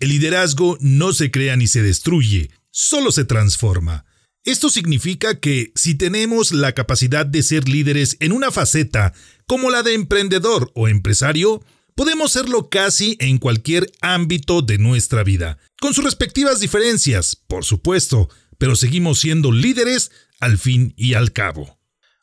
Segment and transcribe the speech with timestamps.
[0.00, 4.06] El liderazgo no se crea ni se destruye, solo se transforma.
[4.44, 9.12] Esto significa que si tenemos la capacidad de ser líderes en una faceta
[9.46, 11.62] como la de emprendedor o empresario,
[11.94, 18.30] podemos serlo casi en cualquier ámbito de nuestra vida, con sus respectivas diferencias, por supuesto,
[18.56, 20.10] pero seguimos siendo líderes
[20.40, 21.79] al fin y al cabo.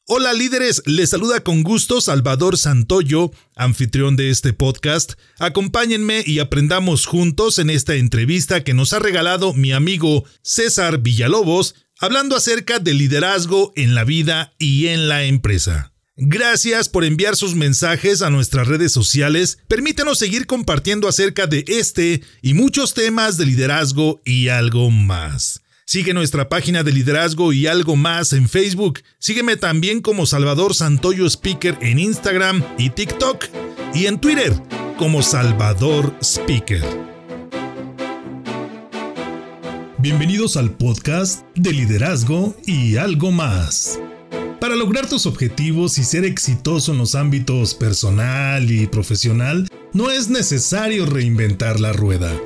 [0.09, 5.15] Hola líderes, les saluda con gusto Salvador Santoyo, anfitrión de este podcast.
[5.37, 11.75] Acompáñenme y aprendamos juntos en esta entrevista que nos ha regalado mi amigo César Villalobos,
[11.99, 15.91] hablando acerca del liderazgo en la vida y en la empresa.
[16.15, 19.59] Gracias por enviar sus mensajes a nuestras redes sociales.
[19.67, 25.59] Permítanos seguir compartiendo acerca de este y muchos temas de liderazgo y algo más.
[25.89, 28.99] Sigue nuestra página de liderazgo y algo más en Facebook.
[29.19, 33.45] Sígueme también como Salvador Santoyo Speaker en Instagram y TikTok.
[33.93, 34.51] Y en Twitter
[34.97, 36.83] como Salvador Speaker.
[39.99, 43.97] Bienvenidos al podcast de liderazgo y algo más.
[44.59, 50.27] Para lograr tus objetivos y ser exitoso en los ámbitos personal y profesional, no es
[50.27, 52.37] necesario reinventar la rueda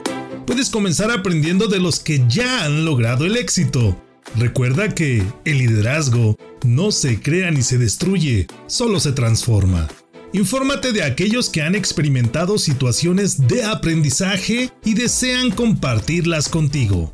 [0.46, 4.02] puedes comenzar aprendiendo de los que ya han logrado el éxito.
[4.36, 9.88] Recuerda que el liderazgo no se crea ni se destruye, solo se transforma.
[10.34, 17.14] Infórmate de aquellos que han experimentado situaciones de aprendizaje y desean compartirlas contigo.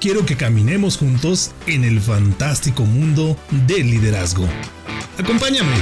[0.00, 4.46] quiero que caminemos juntos en el fantástico mundo del liderazgo.
[5.18, 5.74] Acompáñame.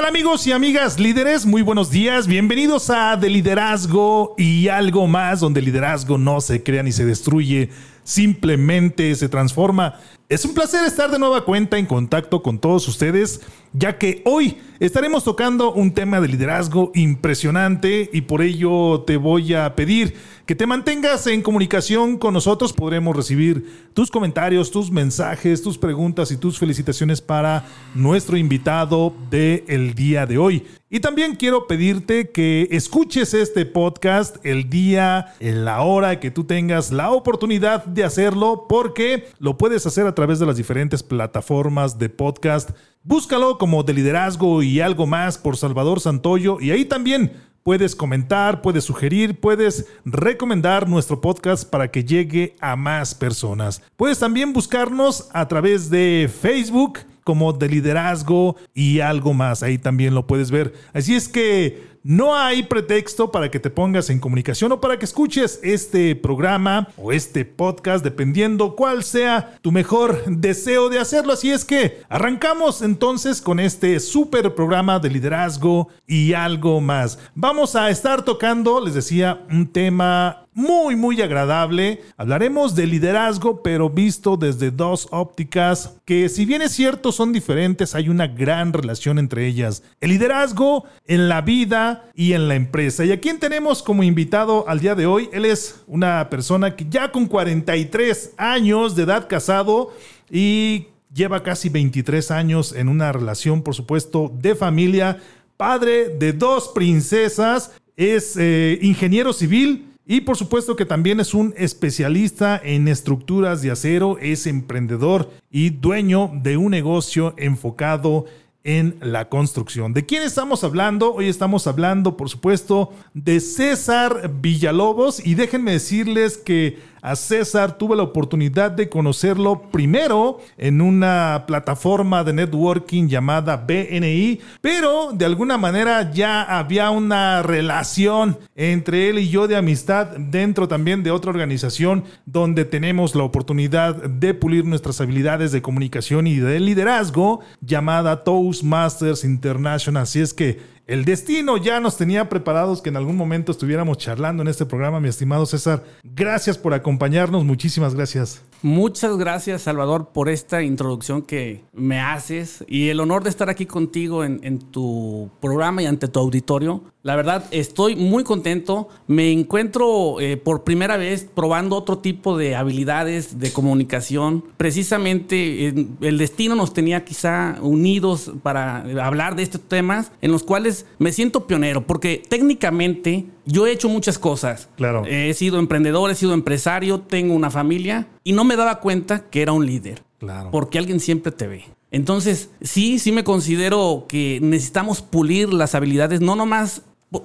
[0.00, 1.44] Tal amigos y amigas líderes?
[1.44, 6.62] Muy buenos días, bienvenidos a De Liderazgo y algo más, donde el liderazgo no se
[6.62, 7.68] crea ni se destruye,
[8.02, 10.00] simplemente se transforma.
[10.30, 14.58] Es un placer estar de nueva cuenta en contacto con todos ustedes, ya que hoy
[14.80, 20.14] estaremos tocando un tema de liderazgo impresionante y por ello te voy a pedir
[20.46, 22.72] que te mantengas en comunicación con nosotros.
[22.72, 29.64] Podremos recibir tus comentarios, tus mensajes, tus preguntas y tus felicitaciones para nuestro invitado del
[29.68, 30.66] el día de hoy.
[30.92, 36.42] Y también quiero pedirte que escuches este podcast el día, en la hora que tú
[36.42, 41.96] tengas la oportunidad de hacerlo, porque lo puedes hacer a través de las diferentes plataformas
[41.96, 42.70] de podcast.
[43.02, 48.60] Búscalo como de liderazgo y algo más por Salvador Santoyo y ahí también puedes comentar,
[48.60, 53.80] puedes sugerir, puedes recomendar nuestro podcast para que llegue a más personas.
[53.96, 59.62] Puedes también buscarnos a través de Facebook como de liderazgo y algo más.
[59.62, 60.74] Ahí también lo puedes ver.
[60.92, 65.04] Así es que no hay pretexto para que te pongas en comunicación o para que
[65.04, 71.32] escuches este programa o este podcast, dependiendo cuál sea tu mejor deseo de hacerlo.
[71.32, 77.18] Así es que arrancamos entonces con este super programa de liderazgo y algo más.
[77.34, 82.02] Vamos a estar tocando, les decía, un tema muy, muy agradable.
[82.16, 87.94] Hablaremos de liderazgo, pero visto desde dos ópticas que si bien es cierto son diferentes,
[87.94, 89.82] hay una gran relación entre ellas.
[90.00, 93.04] El liderazgo en la vida y en la empresa.
[93.04, 95.28] ¿Y a quién tenemos como invitado al día de hoy?
[95.32, 99.92] Él es una persona que ya con 43 años de edad casado
[100.30, 105.18] y lleva casi 23 años en una relación, por supuesto, de familia,
[105.56, 111.54] padre de dos princesas, es eh, ingeniero civil y por supuesto que también es un
[111.56, 118.24] especialista en estructuras de acero, es emprendedor y dueño de un negocio enfocado
[118.64, 119.94] en la construcción.
[119.94, 121.14] ¿De quién estamos hablando?
[121.14, 127.96] Hoy estamos hablando, por supuesto, de César Villalobos y déjenme decirles que a César tuve
[127.96, 135.58] la oportunidad de conocerlo primero en una plataforma de networking llamada BNI, pero de alguna
[135.58, 141.30] manera ya había una relación entre él y yo de amistad dentro también de otra
[141.30, 148.24] organización donde tenemos la oportunidad de pulir nuestras habilidades de comunicación y de liderazgo llamada
[148.24, 150.02] Toastmasters International.
[150.02, 154.42] Así es que el destino ya nos tenía preparados que en algún momento estuviéramos charlando
[154.42, 155.84] en este programa, mi estimado César.
[156.02, 158.42] Gracias por acompañarnos, muchísimas gracias.
[158.62, 163.66] Muchas gracias, Salvador, por esta introducción que me haces y el honor de estar aquí
[163.66, 166.82] contigo en, en, tu programa y ante tu auditorio.
[167.02, 168.88] La verdad, estoy muy contento.
[169.06, 174.44] Me encuentro eh, por primera vez probando otro tipo de habilidades de comunicación.
[174.58, 180.42] Precisamente eh, el destino nos tenía quizá unidos para hablar de estos temas en los
[180.42, 184.68] cuales me siento pionero, porque técnicamente yo he hecho muchas cosas.
[184.76, 185.04] Claro.
[185.06, 189.40] He sido emprendedor, he sido empresario, tengo una familia y no me daba cuenta que
[189.40, 190.02] era un líder.
[190.18, 190.50] Claro.
[190.50, 191.64] Porque alguien siempre te ve.
[191.90, 196.82] Entonces, sí, sí me considero que necesitamos pulir las habilidades, no nomás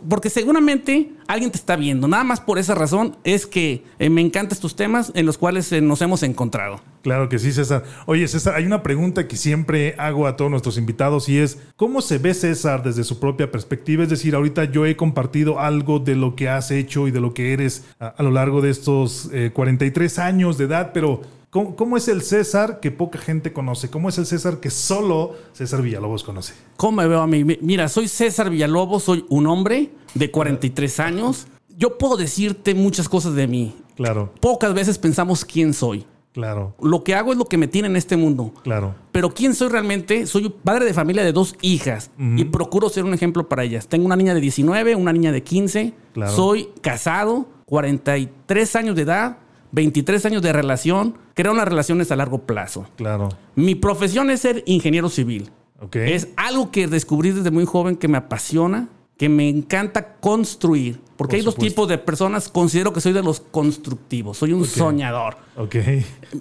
[0.10, 2.08] porque seguramente alguien te está viendo.
[2.08, 5.72] Nada más por esa razón es que eh, me encantan estos temas en los cuales
[5.72, 6.82] eh, nos hemos encontrado.
[7.04, 7.84] Claro que sí, César.
[8.08, 12.02] Oye, César, hay una pregunta que siempre hago a todos nuestros invitados y es, ¿cómo
[12.02, 14.02] se ve César desde su propia perspectiva?
[14.02, 17.36] Es decir, ahorita yo he compartido algo de lo que has hecho y de lo
[17.36, 21.22] que eres a, lo largo de estos 43 eh, años de edad, pero
[21.56, 23.90] ¿Cómo, es el César que poca gente conoce?
[23.90, 26.54] ¿Cómo es el César que solo César Villalobos conoce?
[26.76, 27.46] ¿Cómo me veo a mí?
[27.46, 31.48] Mira, soy César Villalobos, soy un hombre de 43 años.
[31.70, 33.74] Yo puedo decirte muchas cosas de mí.
[33.96, 34.34] Claro.
[34.42, 36.06] Pocas veces pensamos quién soy.
[36.34, 36.76] Claro.
[36.82, 38.52] Lo que hago es lo que me tiene en este mundo.
[38.64, 38.94] Claro.
[39.14, 43.14] Pero quién soy realmente, soy padre de familia de dos hijas y procuro ser un
[43.14, 43.88] ejemplo para ellas.
[43.88, 45.94] Tengo una niña de 19, una niña de 15.
[46.16, 46.36] Claro.
[46.36, 49.38] Soy casado, 43 años de edad
[49.76, 52.88] 23 años de relación, creo unas relaciones a largo plazo.
[52.96, 53.30] Claro.
[53.56, 55.52] Mi profesión es ser ingeniero civil.
[55.82, 56.14] Okay.
[56.14, 58.88] Es algo que descubrí desde muy joven que me apasiona,
[59.18, 61.02] que me encanta construir.
[61.18, 62.48] Porque Por hay dos tipos de personas.
[62.48, 64.38] Considero que soy de los constructivos.
[64.38, 65.36] Soy un soñador.
[65.58, 65.76] Ok.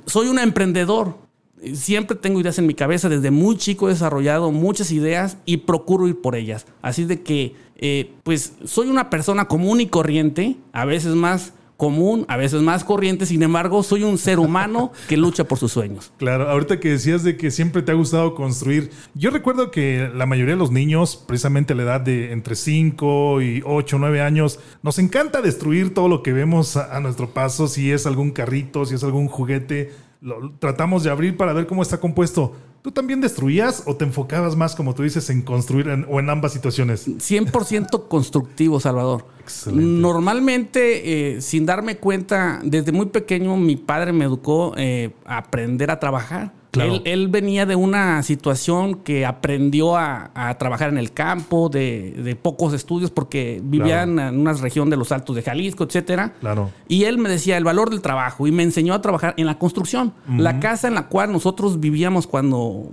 [0.06, 1.18] Soy un emprendedor.
[1.72, 3.08] Siempre tengo ideas en mi cabeza.
[3.08, 6.66] Desde muy chico he desarrollado muchas ideas y procuro ir por ellas.
[6.82, 10.56] Así de que, eh, pues, soy una persona común y corriente.
[10.72, 13.26] A veces más común, a veces más corriente.
[13.26, 16.12] Sin embargo, soy un ser humano que lucha por sus sueños.
[16.18, 20.26] Claro, ahorita que decías de que siempre te ha gustado construir, yo recuerdo que la
[20.26, 24.60] mayoría de los niños, precisamente a la edad de entre 5 y 8, 9 años,
[24.82, 28.84] nos encanta destruir todo lo que vemos a, a nuestro paso, si es algún carrito,
[28.86, 32.54] si es algún juguete, lo, tratamos de abrir para ver cómo está compuesto.
[32.84, 36.28] ¿Tú también destruías o te enfocabas más, como tú dices, en construir en- o en
[36.28, 37.06] ambas situaciones?
[37.18, 39.24] 100% constructivo, Salvador.
[39.40, 39.86] Excelente.
[39.86, 45.90] Normalmente, eh, sin darme cuenta, desde muy pequeño mi padre me educó eh, a aprender
[45.90, 46.52] a trabajar.
[46.74, 46.94] Claro.
[46.96, 52.12] Él, él venía de una situación que aprendió a, a trabajar en el campo, de,
[52.22, 56.34] de pocos estudios, porque vivían en una región de los Altos de Jalisco, etcétera.
[56.40, 56.70] Claro.
[56.88, 59.58] Y él me decía el valor del trabajo y me enseñó a trabajar en la
[59.58, 60.12] construcción.
[60.36, 62.90] La casa en la cual nosotros vivíamos cuando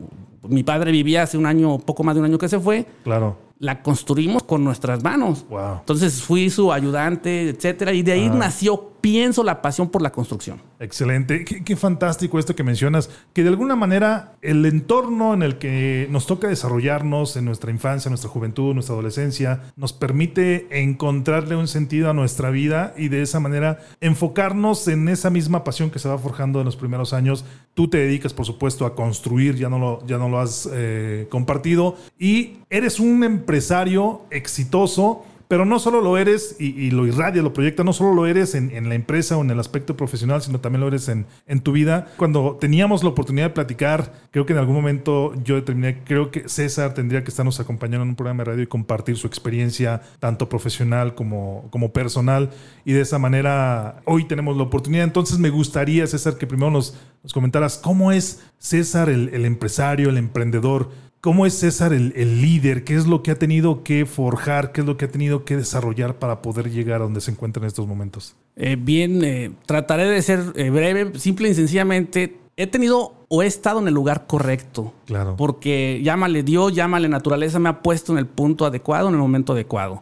[0.47, 3.37] mi padre vivía hace un año, poco más de un año que se fue, Claro.
[3.59, 5.45] la construimos con nuestras manos.
[5.49, 5.77] Wow.
[5.79, 8.35] Entonces fui su ayudante, etcétera, y de ahí Ah.
[8.35, 10.61] nació, pienso, la pasión por la construcción.
[10.79, 11.43] Excelente.
[11.43, 16.27] Qué, fantástico esto que mencionas, que de alguna manera el entorno en el que nos
[16.27, 22.13] toca desarrollarnos en nuestra infancia, nuestra juventud, nuestra adolescencia, nos permite encontrarle un sentido a
[22.13, 26.59] nuestra vida y de esa manera enfocarnos en esa misma pasión que se va forjando
[26.59, 27.45] en los primeros años.
[27.73, 31.27] Tú te dedicas, por supuesto, a construir, ya no lo, ya no lo has eh,
[31.29, 35.25] compartido, y eres un empresario exitoso.
[35.51, 38.87] Pero no solo lo eres y, lo irradia, lo proyecta, no solo lo eres en,
[38.87, 41.25] la empresa o en el aspecto profesional, sino también lo eres en,
[41.59, 42.07] tu vida.
[42.15, 46.47] Cuando teníamos la oportunidad de platicar, creo que en algún momento yo determiné, creo que
[46.47, 50.47] César tendría que estarnos acompañando en un programa de radio y compartir su experiencia, tanto
[50.47, 52.51] profesional como, como personal.
[52.85, 55.03] Y de esa manera hoy tenemos la oportunidad.
[55.03, 56.97] Entonces me gustaría, César, que primero nos,
[57.33, 61.10] comentaras cómo es César el empresario, el emprendedor.
[61.21, 62.83] ¿Cómo es César el, el líder?
[62.83, 64.71] ¿Qué es lo que ha tenido que forjar?
[64.71, 67.61] ¿Qué es lo que ha tenido que desarrollar para poder llegar a donde se encuentra
[67.61, 68.35] en estos momentos?
[68.55, 72.37] Eh, bien, eh, trataré de ser eh, breve, simple y sencillamente.
[72.57, 74.93] He tenido o he estado en el lugar correcto.
[75.05, 75.35] Claro.
[75.37, 79.53] Porque llámale Dios, llámale naturaleza, me ha puesto en el punto adecuado, en el momento
[79.53, 80.01] adecuado.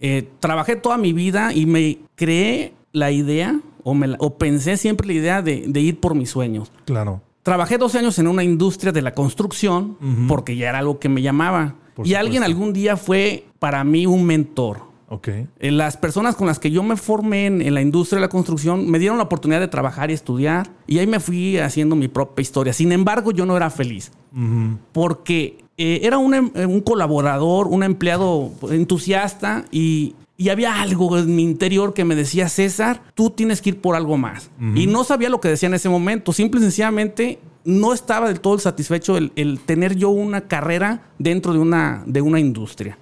[0.00, 4.76] Eh, trabajé toda mi vida y me creé la idea o, me la- o pensé
[4.76, 6.70] siempre la idea de, de ir por mis sueños.
[6.84, 7.22] Claro.
[7.42, 9.96] Trabajé 12 años en una industria de la construcción
[10.28, 11.74] porque ya era algo que me llamaba.
[11.94, 14.90] Por y alguien algún día fue para mí un mentor.
[15.08, 15.28] Ok.
[15.28, 18.28] Eh, Las personas con las que yo me formé en, en la industria de la
[18.30, 22.08] construcción me dieron la oportunidad de trabajar y estudiar y ahí me fui haciendo mi
[22.08, 22.72] propia historia.
[22.72, 24.10] Sin embargo, yo no era feliz
[24.92, 31.36] porque eh, era un, em- un colaborador, un empleado entusiasta y, y había algo en
[31.36, 34.50] mi interior que me decía, César, tú tienes que ir por algo más.
[34.74, 38.40] Y no sabía lo que decía en ese momento, simple y sencillamente no estaba del
[38.40, 42.98] todo satisfecho el, el tener yo una carrera dentro de una, de una industria.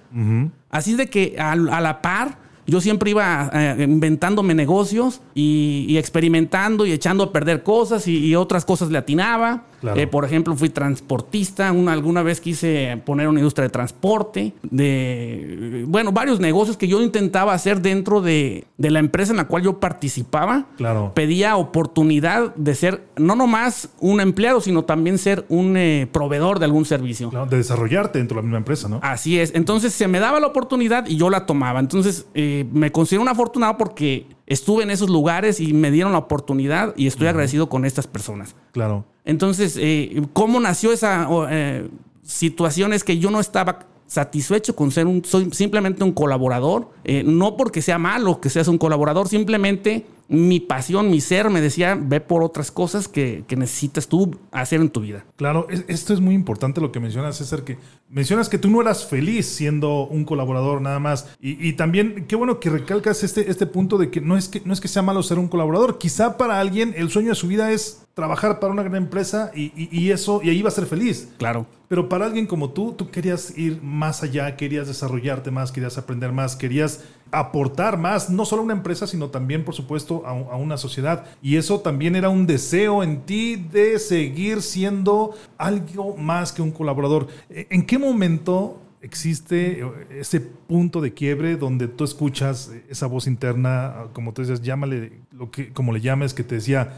[0.69, 5.97] Así de que a, a la par yo siempre iba eh, inventándome negocios y, y,
[5.97, 9.63] experimentando y echando a perder cosas y, y otras cosas le atinaba.
[9.81, 9.99] Claro.
[9.99, 11.71] Eh, por ejemplo, fui transportista.
[11.71, 14.53] Una, alguna vez quise poner una industria de transporte.
[14.63, 19.45] De, bueno, varios negocios que yo intentaba hacer dentro de, de la empresa en la
[19.45, 20.67] cual yo participaba.
[20.77, 21.11] Claro.
[21.13, 26.65] Pedía oportunidad de ser no nomás un empleado, sino también ser un eh, proveedor de
[26.65, 27.29] algún servicio.
[27.29, 28.99] Claro, de desarrollarte dentro de la misma empresa, ¿no?
[29.01, 29.53] Así es.
[29.55, 31.79] Entonces se me daba la oportunidad y yo la tomaba.
[31.79, 36.17] Entonces eh, me considero un afortunado porque estuve en esos lugares y me dieron la
[36.17, 38.55] oportunidad y estoy agradecido con estas personas.
[38.73, 39.05] Claro.
[39.23, 41.89] Entonces, eh, ¿cómo nació esa eh,
[42.21, 42.91] situación?
[42.91, 47.55] Es que yo no estaba satisfecho con ser un, soy simplemente un colaborador, eh, no
[47.55, 52.21] porque sea malo que seas un colaborador, simplemente mi pasión, mi ser me decía, ve
[52.21, 55.25] por otras cosas que, que, necesitas tú hacer en tu vida.
[55.35, 59.05] Claro, esto es muy importante lo que mencionas, César, que mencionas que tú no eras
[59.05, 61.35] feliz siendo un colaborador nada más.
[61.41, 64.61] Y, y, también, qué bueno que recalcas este, este punto de que no, es que
[64.63, 65.97] no es que sea malo ser un colaborador.
[65.97, 69.73] Quizá para alguien el sueño de su vida es trabajar para una gran empresa y,
[69.75, 71.27] y, y eso, y ahí va a ser feliz.
[71.39, 71.65] Claro.
[71.89, 76.31] Pero para alguien como tú, tú querías ir más allá, querías desarrollarte más, querías aprender
[76.31, 80.77] más, querías aportar más, no solo a una empresa, sino también, por supuesto, a, una
[80.77, 81.25] sociedad.
[81.41, 86.71] Y eso también era un deseo en ti de seguir siendo algo más que un
[86.71, 87.27] colaborador.
[87.49, 94.33] ¿En qué momento existe ese punto de quiebre donde tú escuchas esa voz interna, como
[94.33, 96.93] tú dices, llámale, lo que, como le llames, que te decía,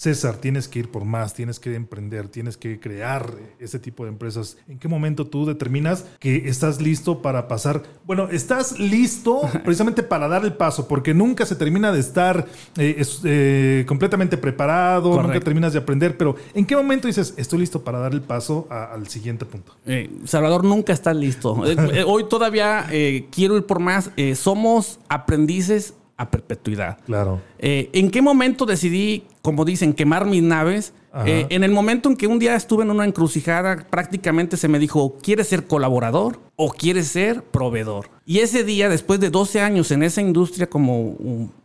[0.00, 4.08] César, tienes que ir por más, tienes que emprender, tienes que crear ese tipo de
[4.08, 4.56] empresas.
[4.66, 7.82] ¿En qué momento tú determinas que estás listo para pasar?
[8.06, 12.46] Bueno, estás listo precisamente para dar el paso, porque nunca se termina de estar
[12.78, 15.34] eh, es, eh, completamente preparado, Correcto.
[15.34, 18.66] nunca terminas de aprender, pero ¿en qué momento dices, estoy listo para dar el paso
[18.70, 19.76] a, al siguiente punto?
[19.84, 21.52] Eh, Salvador nunca está listo.
[22.06, 22.86] Hoy todavía
[23.30, 24.10] quiero ir por más.
[24.32, 26.96] somos aprendices a perpetuidad.
[27.04, 27.42] Claro.
[27.58, 30.92] ¿En qué momento decidí, como dicen, quemar mis naves?
[31.26, 34.78] Eh, en el momento en que un día estuve en una encrucijada, prácticamente se me
[34.78, 38.10] dijo, ¿quieres ser colaborador o quieres ser proveedor?
[38.26, 41.16] Y ese día, después de 12 años en esa industria como,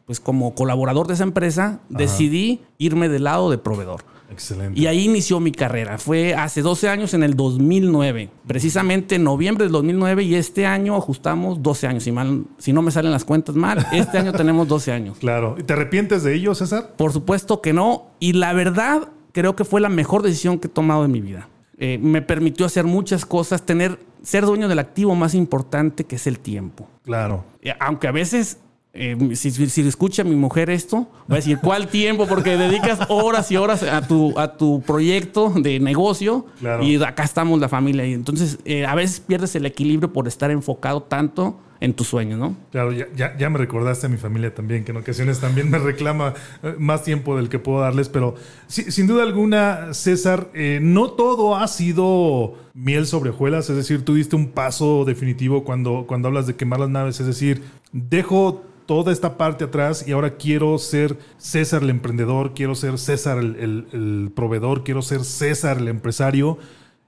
[0.06, 1.82] pues, como colaborador de esa empresa, Ajá.
[1.90, 4.04] decidí irme del lado de proveedor.
[4.32, 4.80] Excelente.
[4.80, 5.98] Y ahí inició mi carrera.
[5.98, 8.30] Fue hace 12 años, en el 2009.
[8.48, 12.04] Precisamente en noviembre del 2009 y este año ajustamos 12 años.
[12.04, 15.18] Si, mal, si no me salen las cuentas mal, este año tenemos 12 años.
[15.26, 15.56] Claro.
[15.58, 16.94] ¿Y te arrepientes de ello, César?
[16.98, 18.12] Por supuesto que no.
[18.20, 21.50] Y la verdad, creo que fue la mejor decisión que he tomado en mi vida.
[21.78, 26.28] Eh, me permitió hacer muchas cosas, tener, ser dueño del activo más importante que es
[26.28, 26.88] el tiempo.
[27.04, 27.44] Claro.
[27.62, 28.60] Eh, aunque a veces
[28.96, 32.28] eh, si, si, escucha mi mujer esto, va a decir, ¿cuál tiempo?
[32.28, 36.84] Porque dedicas horas y horas a tu, a tu proyecto de negocio claro.
[36.84, 38.06] y acá estamos la familia.
[38.06, 42.40] Y entonces eh, a veces pierdes el equilibrio por estar enfocado tanto en tus sueños,
[42.40, 42.58] ¿no?
[42.72, 46.34] Claro, ya, ya, me recordaste a mi familia también, que en ocasiones también me reclama
[46.64, 48.36] eh, más tiempo del que puedo darles, pero
[48.68, 54.16] sin duda alguna, César, eh, no todo ha sido miel sobre hojuelas, es decir, tú
[54.16, 57.62] diste un paso definitivo cuando, cuando hablas de quemar las naves, es decir,
[57.92, 63.38] dejo toda esta parte atrás y ahora quiero ser César el emprendedor, quiero ser César
[63.38, 66.58] el, proveedor, quiero ser César el empresario.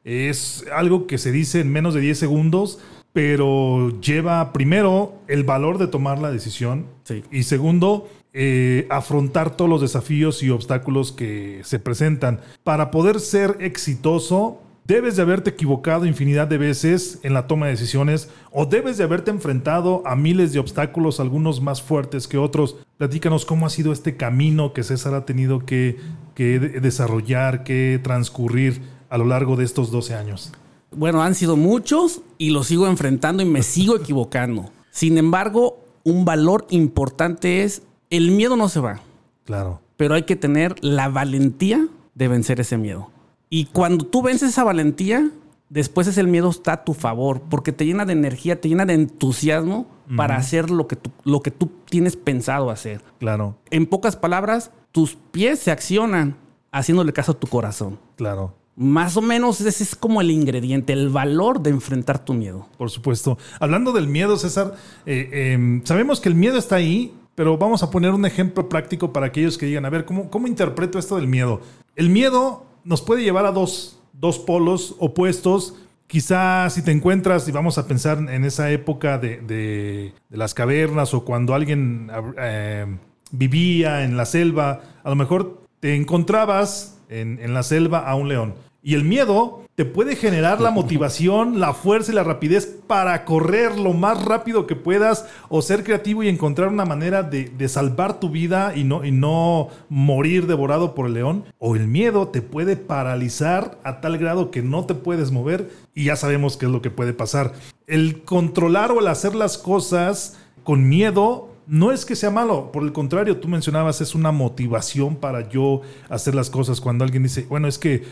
[0.04, 2.80] Es algo que se dice en menos de 10 segundos,
[3.18, 7.24] pero lleva primero el valor de tomar la decisión sí.
[7.32, 12.42] y segundo, eh, afrontar todos los desafíos y obstáculos que se presentan.
[12.64, 17.74] Para poder ser exitoso, Debes de haberte equivocado infinidad de veces en la toma de
[17.74, 22.78] decisiones o debes de haberte enfrentado a miles de obstáculos, algunos más fuertes que otros.
[22.96, 25.98] Platícanos cómo ha sido este camino que César ha tenido que,
[26.36, 30.54] que desarrollar, que transcurrir a lo largo de estos 12 años.
[30.92, 34.72] Bueno, han sido muchos y los sigo enfrentando y me sigo equivocando.
[34.92, 39.02] Sin embargo, un valor importante es el miedo no se va.
[39.46, 39.82] Claro.
[39.98, 43.10] Pero hay que tener la valentía de vencer ese miedo.
[43.50, 45.30] Y cuando tú vences esa valentía,
[45.70, 48.86] después es el miedo está a tu favor, porque te llena de energía, te llena
[48.86, 50.16] de entusiasmo uh -huh.
[50.18, 53.02] para hacer lo que, tú, lo que tú tienes pensado hacer.
[53.20, 53.56] Claro.
[53.70, 56.36] En pocas palabras, tus pies se accionan
[56.72, 58.00] haciéndole caso a tu corazón.
[58.16, 58.54] Claro.
[58.80, 62.68] Más o menos ese es como el ingrediente, el valor de enfrentar tu miedo.
[62.78, 63.40] Por supuesto.
[63.60, 64.76] Hablando del miedo, César,
[65.08, 69.12] eh, eh, sabemos que el miedo está ahí, pero vamos a poner un ejemplo práctico
[69.12, 71.60] para aquellos que digan, a ver, ¿cómo, cómo interpreto esto del miedo?
[71.96, 75.74] El miedo nos puede llevar a dos, dos polos opuestos.
[76.06, 81.16] Quizás si te encuentras, y vamos a pensar en esa época de, de, las cavernas
[81.16, 82.86] o cuando alguien eh,
[83.32, 88.30] vivía en la selva, a lo mejor te encontrabas en, en la selva a un
[88.30, 88.67] león.
[88.88, 93.78] Y el miedo te puede generar la motivación, la fuerza y la rapidez para correr
[93.78, 98.22] lo más rápido que puedas o ser creativo y encontrar una manera de, de salvar
[98.22, 101.44] tu vida y no, y no morir devorado por el león.
[101.60, 106.06] O el miedo te puede paralizar a tal grado que no te puedes mover y
[106.06, 107.52] ya sabemos qué es lo que puede pasar.
[107.88, 112.84] El controlar o el hacer las cosas con miedo no es que sea malo, por
[112.84, 116.80] el contrario, tú mencionabas, es una motivación para yo hacer las cosas.
[116.80, 118.04] Cuando alguien dice, bueno, es que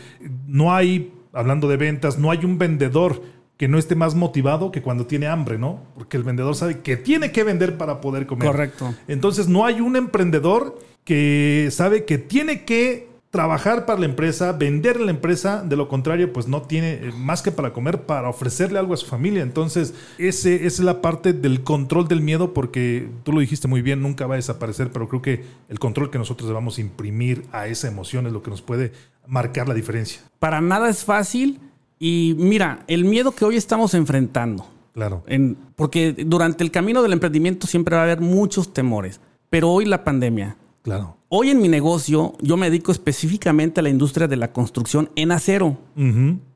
[0.46, 3.22] no hay, hablando de ventas, no hay un vendedor
[3.56, 5.80] que no esté más motivado que cuando tiene hambre, ¿no?
[5.94, 8.48] Porque el vendedor sabe que tiene que vender para poder comer.
[8.48, 8.94] Correcto.
[9.08, 14.98] Entonces no hay un emprendedor que sabe que tiene que trabajar para la empresa, vender
[14.98, 18.78] la empresa, de lo contrario, pues no tiene eh, más que para comer, para ofrecerle
[18.78, 19.42] algo a su familia.
[19.42, 23.82] Entonces, ese, esa es la parte del control del miedo, porque tú lo dijiste muy
[23.82, 27.66] bien, nunca va a desaparecer, pero creo que el control que nosotros debamos imprimir a
[27.66, 28.92] esa emoción es lo que nos puede
[29.26, 30.22] marcar la diferencia.
[30.38, 31.60] Para nada es fácil
[31.98, 34.66] y mira, el miedo que hoy estamos enfrentando.
[34.94, 35.24] Claro.
[35.26, 39.84] En, porque durante el camino del emprendimiento siempre va a haber muchos temores, pero hoy
[39.84, 40.56] la pandemia.
[40.86, 41.16] Claro.
[41.28, 45.32] Hoy en mi negocio yo me dedico específicamente a la industria de la construcción en
[45.32, 45.76] acero.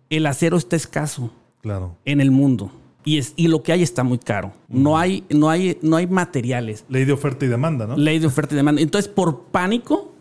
[0.08, 1.32] El acero está escaso
[1.62, 1.96] Claro.
[2.04, 2.70] en el mundo
[3.04, 4.52] y, es, y lo que hay está muy caro.
[4.68, 6.84] No, hay, no, hay, no hay materiales.
[6.88, 7.96] Ley de oferta y demanda, ¿no?
[7.96, 8.80] Ley de oferta y demanda.
[8.80, 10.14] Entonces, por pánico,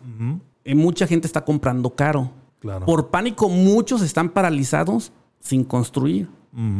[0.66, 2.32] eh, mucha gente está comprando caro.
[2.62, 2.88] Claro.
[2.88, 6.28] Por pánico, muchos están paralizados sin construir.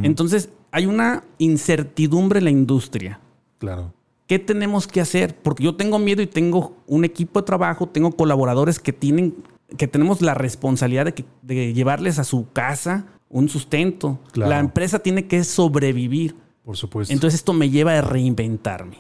[0.02, 3.20] Entonces, hay una incertidumbre en la industria.
[3.60, 3.94] Claro.
[4.30, 5.36] ¿Qué tenemos que hacer?
[5.42, 9.34] Porque yo tengo miedo y tengo un equipo de trabajo, tengo colaboradores que tienen,
[9.76, 14.20] que tenemos la responsabilidad de, que- de llevarles a su casa un sustento.
[14.32, 14.52] Claro.
[14.52, 16.36] La empresa tiene que sobrevivir.
[16.64, 17.12] Por supuesto.
[17.12, 18.98] Entonces esto me lleva a reinventarme.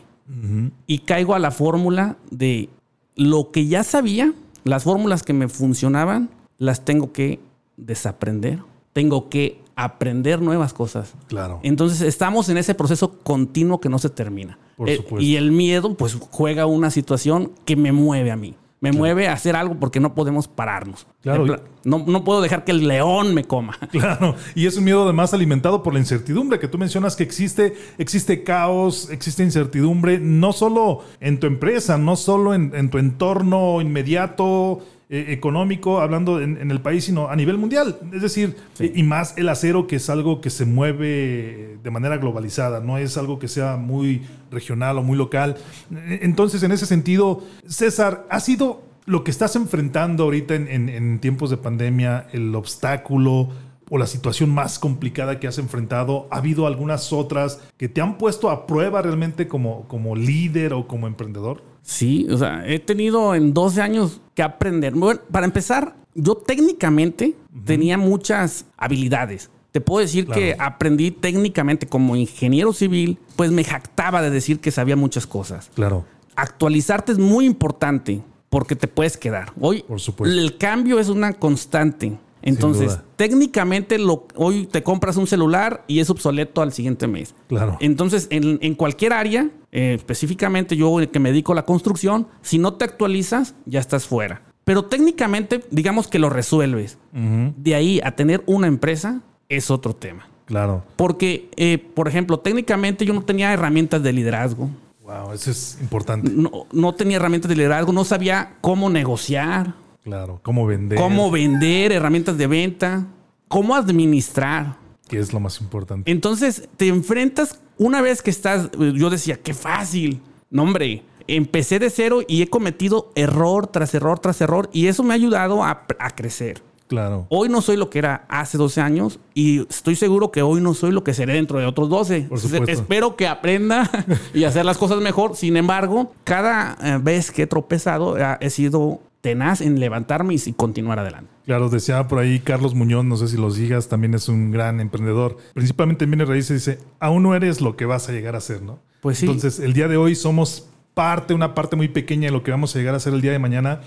[0.87, 2.69] Y caigo a la fórmula de
[3.15, 4.33] lo que ya sabía,
[4.63, 7.39] las fórmulas que me funcionaban, las tengo que
[7.77, 8.59] desaprender.
[8.93, 11.13] Tengo que aprender nuevas cosas.
[11.27, 11.59] Claro.
[11.63, 14.57] Entonces estamos en ese proceso continuo que no se termina.
[14.79, 18.55] Por Eh, y el miedo pues juega una situación que me mueve a mí.
[18.79, 21.05] Me mueve a hacer algo porque no podemos pararnos.
[21.21, 21.45] Claro.
[21.83, 23.77] No, no puedo dejar que el león me coma.
[23.91, 27.73] Claro, y es un miedo además alimentado por la incertidumbre que tú mencionas que existe,
[27.97, 33.81] existe caos, existe incertidumbre, no solo en tu empresa, no solo en, en tu entorno
[33.81, 37.97] inmediato, eh, económico, hablando en, en el país, sino a nivel mundial.
[38.13, 38.91] Es decir, Sí.
[38.93, 43.17] y más el acero que es algo que se mueve de manera globalizada, no es
[43.17, 45.55] algo que sea muy regional o muy local.
[45.95, 50.89] Eh, Entonces, en ese sentido, César, ha sido lo que estás enfrentando ahorita en, en-
[50.89, 53.49] en tiempos de pandemia, el obstáculo
[53.89, 58.19] o la situación más complicada que has enfrentado, ¿ha habido algunas otras que te han
[58.19, 61.63] puesto a prueba realmente como, como líder o como emprendedor?
[61.89, 64.93] Sí, o sea, he tenido en 12 años que aprender.
[64.93, 69.49] Bueno, para empezar, yo técnicamente tenía muchas habilidades.
[69.71, 70.39] Te puedo decir Claro.
[70.39, 75.71] que aprendí técnicamente como ingeniero civil, pues me jactaba de decir que sabía muchas cosas.
[75.73, 76.05] Claro.
[76.35, 79.51] Actualizarte es muy importante porque te puedes quedar.
[79.59, 80.39] Hoy Por supuesto.
[80.39, 82.19] el cambio es una constante.
[82.41, 87.35] Entonces, técnicamente lo, hoy te compras un celular y es obsoleto al siguiente mes.
[87.47, 87.77] Claro.
[87.79, 92.57] Entonces, en, en cualquier área, eh, específicamente yo que me dedico a la construcción, si
[92.57, 94.41] no te actualizas, ya estás fuera.
[94.63, 96.99] Pero técnicamente, digamos que lo resuelves.
[97.11, 100.29] De ahí a tener una empresa es otro tema.
[100.45, 100.83] Claro.
[100.95, 104.69] Porque, eh, por ejemplo, técnicamente yo no tenía herramientas de liderazgo.
[105.03, 106.29] Wow, eso es importante.
[106.29, 109.73] No, no tenía herramientas de liderazgo, no sabía cómo negociar,
[110.09, 110.39] Claro.
[110.41, 110.97] Cómo vender.
[110.97, 113.05] cómo vender, herramientas de venta,
[113.47, 114.77] cómo administrar.
[115.07, 116.09] Que es lo más importante.
[116.11, 120.21] Entonces te enfrentas una vez que estás, yo decía, qué fácil.
[120.49, 125.03] No, hombre, empecé de cero y he cometido error tras error tras error y eso
[125.03, 126.61] me ha ayudado a, a crecer.
[126.89, 127.27] Claro.
[127.29, 130.73] Hoy no soy lo que era hace 12 años y estoy seguro que hoy no
[130.73, 132.21] soy lo que seré dentro de otros 12.
[132.23, 132.71] Por supuesto.
[132.71, 133.87] Espero que aprenda
[134.33, 135.35] y hacer las cosas mejor.
[135.35, 140.53] Sin embargo, cada eh, vez que he tropezado eh, he sido tenaz en levantarme y
[140.53, 141.31] continuar adelante.
[141.45, 144.79] Claro, decía por ahí Carlos Muñoz, no sé si los digas, también es un gran
[144.79, 145.37] emprendedor.
[145.53, 148.61] Principalmente en bienes raíces dice, aún no eres lo que vas a llegar a ser,
[148.61, 148.79] ¿no?
[149.01, 149.25] Pues sí.
[149.25, 152.75] Entonces, el día de hoy somos parte, una parte muy pequeña de lo que vamos
[152.75, 153.81] a llegar a ser el día de mañana.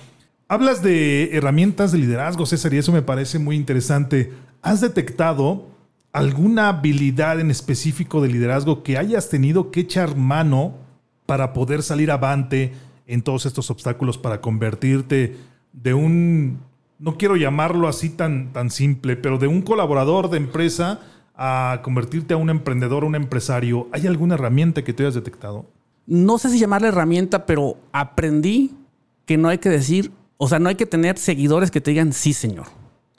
[0.49, 4.33] Hablas de herramientas de liderazgo, César, y eso me parece muy interesante.
[4.61, 5.67] ¿Has detectado
[6.13, 10.75] alguna habilidad en específico de liderazgo que hayas tenido que echar mano
[11.27, 12.73] para poder salir avante
[13.07, 15.37] en todos estos obstáculos, para convertirte
[15.73, 16.61] de un,
[16.99, 21.01] no quiero llamarlo así tan, tan simple, pero de un colaborador de empresa
[21.35, 23.89] a convertirte a un emprendedor, un empresario?
[23.93, 25.67] ¿Hay alguna herramienta que te hayas detectado?
[26.07, 28.75] No sé si llamarle herramienta, pero aprendí
[29.25, 32.13] que no hay que decir O sea, no hay que tener seguidores que te digan
[32.13, 32.67] sí, señor.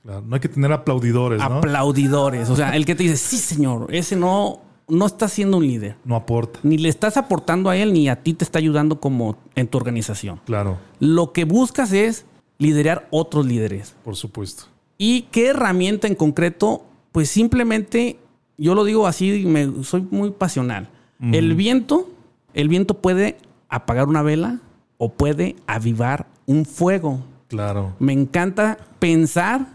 [0.01, 1.59] Claro, no hay que tener aplaudidores, ¿no?
[1.59, 2.49] Aplaudidores.
[2.49, 5.95] O sea, el que te dice sí, señor, ese no, no está siendo un líder.
[6.05, 6.59] No aporta.
[6.63, 9.77] Ni le estás aportando a él, ni a ti te está ayudando como en tu
[9.77, 10.39] organización.
[10.45, 12.25] Claro, Lo que buscas es
[12.57, 13.95] liderar otros líderes.
[14.03, 14.65] por supuesto.
[14.97, 16.83] ¿Y qué herramienta en concreto?
[17.11, 18.17] Pues simplemente,
[18.57, 20.89] yo lo digo así, me, soy muy pasional.
[21.31, 22.09] El viento,
[22.53, 23.37] el viento puede
[23.69, 24.59] apagar una vela
[24.97, 27.21] o puede avivar un fuego.
[27.47, 29.67] Claro, Me encanta pensar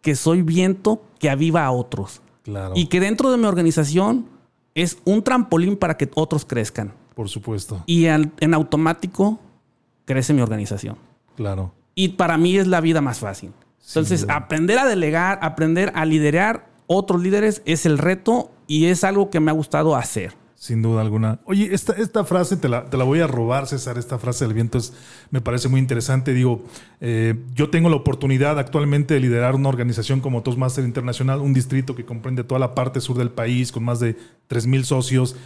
[0.00, 2.22] que soy viento que aviva a otros.
[2.44, 2.72] claro.
[2.76, 4.26] Y que dentro de mi organización
[4.76, 6.92] es un trampolín para que otros crezcan.
[7.16, 7.82] por supuesto.
[7.86, 9.40] Y al- en automático
[10.04, 10.98] crece mi organización.
[11.34, 11.72] Claro.
[11.94, 13.52] Y para mí es la vida más fácil.
[13.88, 19.30] Entonces, aprender a delegar, aprender a liderar otros líderes es el reto y es algo
[19.30, 20.34] que me ha gustado hacer.
[20.66, 21.38] Sin duda alguna.
[21.44, 23.98] Oye, esta, esta frase te la, te la voy a robar, César.
[23.98, 24.92] Esta frase del viento es,
[25.30, 26.34] me parece muy interesante.
[26.34, 26.64] Digo,
[27.00, 31.94] eh, yo tengo la oportunidad actualmente de liderar una organización como Toastmaster Internacional, un distrito
[31.94, 34.16] que comprende toda la parte sur del país con más de
[34.48, 35.36] 3.000 socios.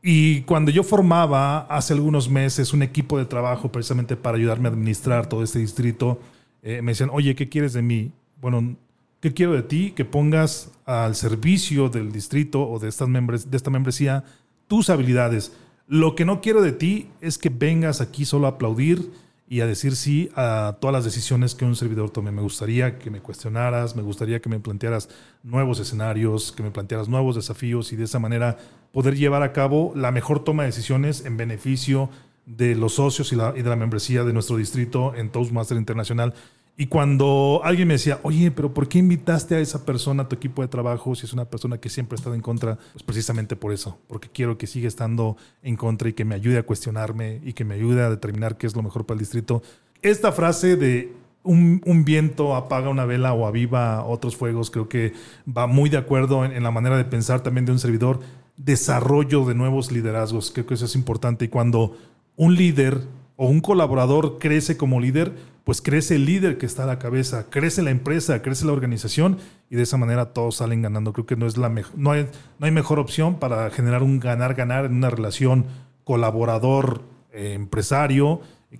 [0.00, 4.70] Y cuando yo formaba hace algunos meses un equipo de trabajo precisamente para ayudarme a
[4.70, 6.20] administrar todo este distrito,
[6.62, 8.12] eh, me decían, oye, ¿qué quieres de mí?
[8.40, 8.76] Bueno,
[9.18, 9.90] ¿qué quiero de ti?
[9.90, 14.22] Que pongas al servicio del distrito o de, estas membres, de esta membresía
[14.68, 15.52] tus habilidades.
[15.86, 19.10] Lo que no quiero de ti es que vengas aquí solo a aplaudir
[19.48, 22.30] y a decir sí a todas las decisiones que un servidor tome.
[22.30, 25.08] Me gustaría que me cuestionaras, me gustaría que me plantearas
[25.42, 28.58] nuevos escenarios, que me plantearas nuevos desafíos y de esa manera
[28.92, 32.10] poder llevar a cabo la mejor toma de decisiones en beneficio
[32.44, 36.34] de los socios y, de la membresía de nuestro distrito en Toastmaster Internacional.
[36.80, 40.36] Y cuando alguien me decía, oye, pero ¿por qué invitaste a esa persona a tu
[40.36, 42.78] equipo de trabajo si es una persona que siempre ha estado en contra?
[42.92, 46.56] Pues precisamente por eso, porque quiero que siga estando en contra y que me ayude
[46.56, 49.60] a cuestionarme y que me ayude a determinar qué es lo mejor para el distrito.
[50.02, 51.12] Esta frase de
[51.42, 55.14] un, un viento apaga una vela o aviva otros fuegos, creo que
[55.48, 58.20] va muy de acuerdo en, en la manera de pensar también de un servidor.
[58.56, 61.46] Desarrollo de nuevos liderazgos, creo que eso es importante.
[61.46, 61.96] Y cuando
[62.36, 63.02] un líder
[63.40, 67.46] o un colaborador crece como líder, pues crece el líder que está a la cabeza,
[67.48, 69.38] crece la empresa, crece la organización
[69.70, 71.12] y de esa manera todos salen ganando.
[71.12, 74.86] Creo que no es la no hay, no hay mejor opción para generar un ganar-ganar
[74.86, 75.66] en una relación
[76.02, 77.54] colaborador eh,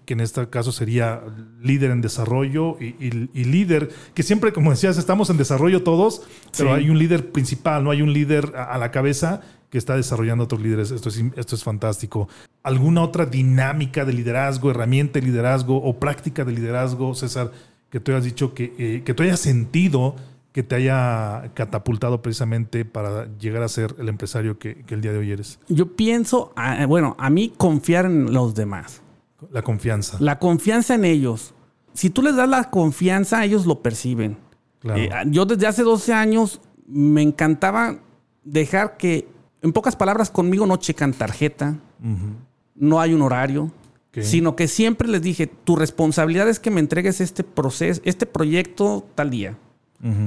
[0.04, 1.22] que en este caso sería
[1.62, 6.22] líder en desarrollo y, y- y líder, que siempre, como decías, estamos en desarrollo todos,
[6.56, 6.82] pero Sí.
[6.82, 10.42] hay un líder principal, no hay un líder a, a la cabeza que está desarrollando
[10.42, 10.90] a otros líderes.
[10.90, 12.28] Esto es, esto es fantástico.
[12.62, 17.50] ¿Alguna otra dinámica de liderazgo, herramienta de liderazgo o práctica de liderazgo, César,
[17.90, 20.16] que tú hayas dicho que, eh, que tú hayas sentido
[20.52, 25.12] que te haya catapultado precisamente para llegar a ser el empresario que, que el día
[25.12, 25.58] de hoy eres?
[25.68, 29.02] Yo pienso, ah, bueno, a mí confiar en los demás.
[29.50, 30.16] La confianza.
[30.20, 31.54] La confianza en ellos.
[31.94, 34.36] Si tú les das la confianza, ellos lo perciben.
[34.80, 35.00] Claro.
[35.00, 37.98] Eh, yo desde hace 12 años me encantaba
[38.44, 39.28] dejar que,
[39.62, 41.76] en pocas palabras, conmigo no checan tarjeta,
[42.74, 43.70] no hay un horario,
[44.20, 49.06] sino que siempre les dije, tu responsabilidad es que me entregues este proceso, este proyecto
[49.14, 49.56] tal día.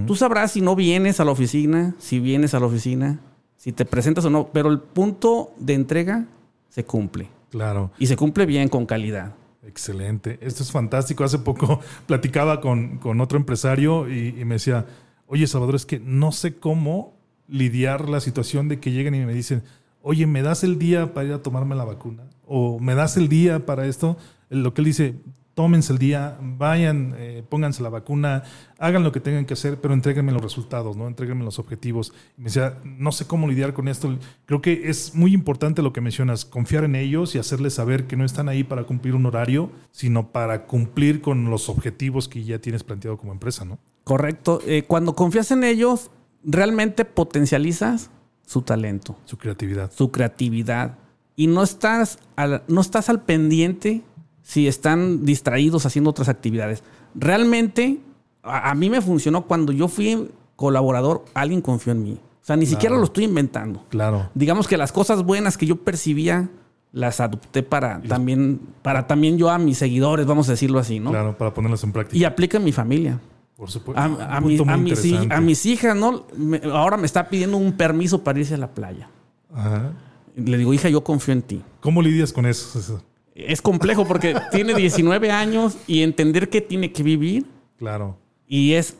[0.05, 3.19] Tú sabrás si no vienes a la oficina, si vienes a la oficina,
[3.55, 6.25] si te presentas o no, pero el punto de entrega
[6.69, 7.29] se cumple.
[7.51, 7.91] Claro.
[7.99, 9.35] Y se cumple bien, con calidad.
[9.67, 10.39] Excelente.
[10.41, 11.23] Esto es fantástico.
[11.23, 14.87] Hace poco platicaba con, con otro empresario y, y me decía,
[15.27, 17.13] oye Salvador, es que no sé cómo
[17.47, 19.63] lidiar la situación de que lleguen y me dicen,
[20.01, 22.23] oye, ¿me das el día para ir a tomarme la vacuna?
[22.47, 24.17] ¿O me das el día para esto?
[24.49, 25.15] Lo que él dice,
[25.53, 28.43] tómense el día, vayan, eh, pónganse la vacuna,
[28.79, 31.07] hagan lo que tengan que hacer, pero entréguenme los resultados, ¿no?
[31.07, 32.13] Entréguenme los objetivos.
[32.37, 34.17] Y me decía, no sé cómo lidiar con esto.
[34.45, 38.15] Creo que es muy importante lo que mencionas, confiar en ellos y hacerles saber que
[38.15, 42.59] no están ahí para cumplir un horario, sino para cumplir con los objetivos que ya
[42.59, 43.77] tienes planteado como empresa, ¿no?
[44.03, 44.61] Correcto.
[44.65, 46.09] Eh, cuando confías en ellos,
[46.43, 48.09] realmente potencializas
[48.45, 49.91] su talento, Su creatividad.
[49.91, 50.97] su creatividad.
[51.35, 54.01] Y no estás al, no estás al pendiente
[54.43, 56.83] si están distraídos haciendo otras actividades.
[57.15, 57.99] Realmente,
[58.43, 62.13] a, a mí me funcionó cuando yo fui colaborador, alguien confió en mí.
[62.41, 63.85] O sea, ni siquiera lo estoy inventando.
[63.89, 64.29] Claro.
[64.33, 66.49] Digamos que las cosas buenas que yo percibía
[66.91, 71.11] las adopté para también, para también yo a mis seguidores, vamos a decirlo así, ¿no?
[71.11, 72.17] Claro, para ponerlas en práctica.
[72.17, 73.19] Y aplica en mi familia.
[73.55, 74.01] Por supuesto.
[74.01, 76.25] A, mi- mis, a hijas, ¿no?
[76.35, 79.07] Me- ahora me está pidiendo un permiso para irse a la playa.
[79.53, 79.91] Ajá.
[80.35, 81.61] Le digo, hija, yo confío en ti.
[81.79, 83.01] ¿Cómo lidias con eso?
[83.35, 87.45] Es complejo porque tiene 19 años y entender que tiene que vivir
[87.77, 88.17] Claro.
[88.47, 88.97] y es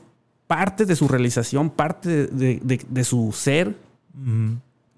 [0.48, 3.76] parte de su realización, parte de, de- de- de su ser.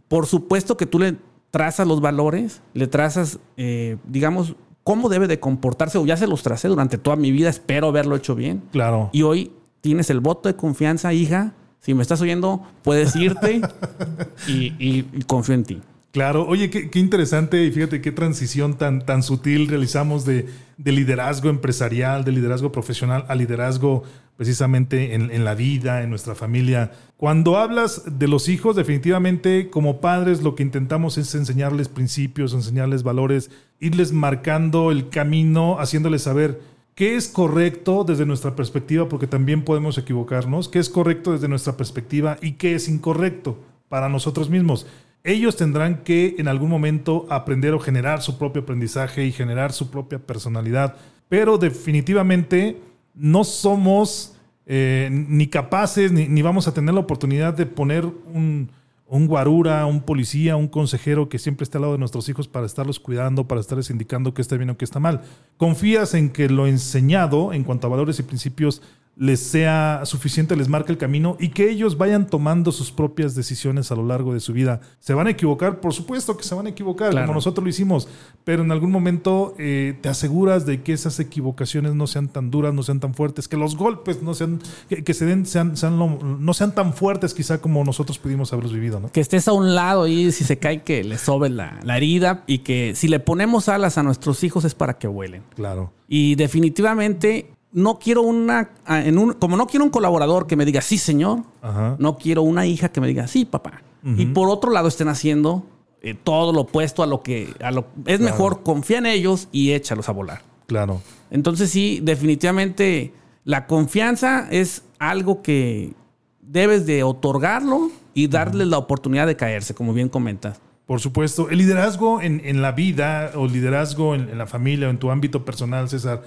[0.08, 1.16] Por supuesto que tú le
[1.52, 6.44] trazas los valores, le trazas, eh, digamos, cómo debe de comportarse, o ya se los
[6.44, 8.64] tracé durante toda mi vida, espero haberlo hecho bien.
[8.72, 9.10] Claro.
[9.14, 11.54] Y hoy tienes el voto de confianza, hija.
[11.80, 13.62] Si me estás oyendo, puedes irte
[14.48, 15.82] y, y- y confío en ti.
[16.14, 20.46] Claro, oye, qué, interesante y fíjate qué transición tan, tan sutil realizamos de,
[20.78, 24.04] de liderazgo empresarial, de liderazgo profesional a liderazgo
[24.38, 26.92] precisamente en, en la vida, en nuestra familia.
[27.18, 33.02] Cuando hablas de los hijos, definitivamente como padres lo que intentamos es enseñarles principios, enseñarles
[33.02, 33.50] valores,
[33.80, 36.62] irles marcando el camino, haciéndoles saber
[36.94, 41.76] qué es correcto desde nuestra perspectiva, porque también podemos equivocarnos, qué es correcto desde nuestra
[41.76, 43.58] perspectiva y qué es incorrecto
[43.90, 44.86] para nosotros mismos
[45.24, 49.90] ellos tendrán que en algún momento aprender o generar su propio aprendizaje y generar su
[49.90, 50.98] propia personalidad.
[51.30, 52.82] Pero definitivamente
[53.16, 58.70] no somos eh, ni capaces ni, vamos a tener la oportunidad de poner un,
[59.08, 62.66] un guarura, un policía, un consejero que siempre esté al lado de nuestros hijos para
[62.66, 65.22] estarlos cuidando, para estarles indicando qué está bien o qué está mal.
[65.56, 68.82] Confías en que lo enseñado en cuanto a valores y principios
[69.16, 73.92] les sea suficiente, les marque el camino y que ellos vayan tomando sus propias decisiones
[73.92, 74.82] a lo largo de su vida.
[75.00, 75.80] ¿Se van a equivocar?
[75.82, 77.28] Por supuesto que se van a equivocar, Claro.
[77.28, 78.08] como nosotros lo hicimos,
[78.44, 82.74] pero en algún momento eh, te aseguras de que esas equivocaciones no sean tan duras,
[82.74, 86.00] no sean tan fuertes, que los golpes no sean, que, que se den, sean, sean
[86.00, 89.12] lo- no sean tan fuertes quizá como nosotros pudimos haberlos vivido, ¿no?
[89.12, 92.44] Que estés a un lado y si se cae que le sobe la, la herida
[92.48, 95.44] y que si le ponemos alas a nuestros hijos es para que vuelen.
[95.56, 95.94] Claro.
[96.08, 100.64] Y definitivamente no quiero una, ah, en un, como no quiero un colaborador que me
[100.64, 101.96] diga sí señor, Ajá.
[102.00, 103.82] no quiero una hija que me diga sí papá.
[104.06, 105.66] Y por otro lado estén haciendo
[106.02, 109.72] eh, todo lo opuesto a lo que a lo es mejor confía en ellos y
[109.72, 110.42] échalos a volar.
[110.68, 111.02] Claro.
[111.32, 113.14] Entonces sí, definitivamente
[113.46, 115.94] la confianza es algo que
[116.42, 120.60] debes de otorgarlo y darles la oportunidad de caerse, como bien comentas.
[120.86, 121.50] Por supuesto.
[121.50, 125.12] El liderazgo en, en la vida o liderazgo en, en la familia o en tu
[125.12, 126.24] ámbito personal, César,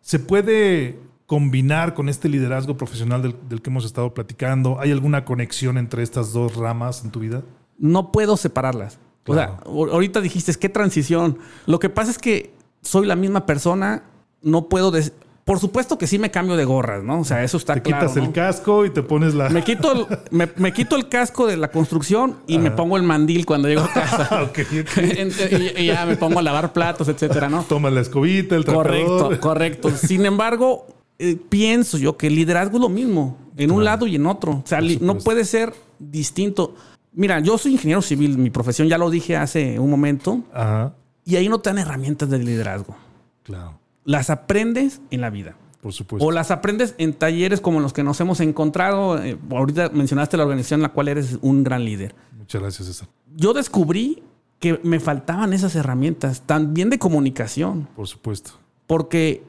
[0.00, 4.80] ¿se puede combinar con este liderazgo profesional del, del que hemos estado platicando?
[4.80, 7.42] ¿Hay alguna conexión entre estas dos ramas en tu vida?
[7.78, 8.98] No puedo separarlas.
[9.26, 11.38] O sea, ahor- ahorita dijiste, ¿qué transición?
[11.66, 14.02] Lo que pasa es que soy la misma persona,
[14.42, 14.90] no puedo...
[14.90, 15.12] des-
[15.50, 17.18] Por supuesto que sí me cambio de gorras, ¿no?
[17.18, 18.06] O sea, eso está Te claro.
[18.06, 19.48] quitas el casco y te pones la...
[19.48, 23.02] Me quito, el, me, me quito el casco de la construcción y me pongo el
[23.02, 24.28] mandil cuando llego a casa.
[24.30, 25.02] Ah, ok, ok.
[25.76, 27.64] y, y ya me pongo a lavar platos, etcétera, ¿no?
[27.64, 29.40] Tomas la escobita, el Correcto, trapeador.
[29.40, 29.90] correcto.
[29.96, 30.86] Sin embargo,
[31.18, 34.52] eh, pienso yo que el liderazgo es lo mismo, en un lado y en otro.
[34.52, 36.76] O sea, no puede ser distinto.
[37.12, 41.34] Mira, yo soy ingeniero civil, mi profesión ya lo dije hace un momento, Ajá, y
[41.34, 42.94] ahí no te dan herramientas de liderazgo.
[43.42, 43.80] claro.
[44.04, 45.56] Las aprendes en la vida.
[45.80, 46.26] Por supuesto.
[46.26, 49.22] O las aprendes en talleres como los que nos hemos encontrado.
[49.22, 52.14] Eh, ahorita mencionaste la organización en la cual eres un gran líder.
[52.36, 53.08] Muchas gracias, César.
[53.34, 54.22] Yo descubrí
[54.58, 57.88] que me faltaban esas herramientas, también de comunicación.
[57.96, 58.52] Por supuesto.
[58.86, 59.42] Porque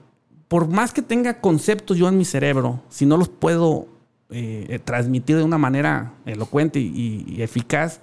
[0.48, 3.88] por más que tenga conceptos yo en mi cerebro, si no los puedo
[4.30, 8.00] eh, transmitir de una manera elocuente y, y eficaz,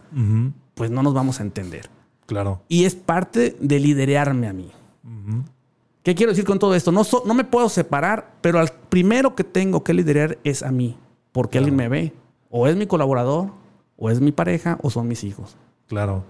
[0.74, 1.88] pues no nos vamos a entender.
[2.26, 2.62] Claro.
[2.68, 4.70] Y es parte de liderearme a mí.
[5.04, 5.44] Ujú,
[6.08, 6.90] ¿Qué quiero decir con todo esto?
[6.90, 10.72] No, so- no me puedo separar, pero al primero que tengo que liderar es a
[10.72, 10.96] mí,
[11.32, 12.14] porque alguien me ve.
[12.48, 13.50] O es mi colaborador,
[13.98, 15.58] o es mi pareja, o son mis hijos.
[15.86, 16.24] Claro.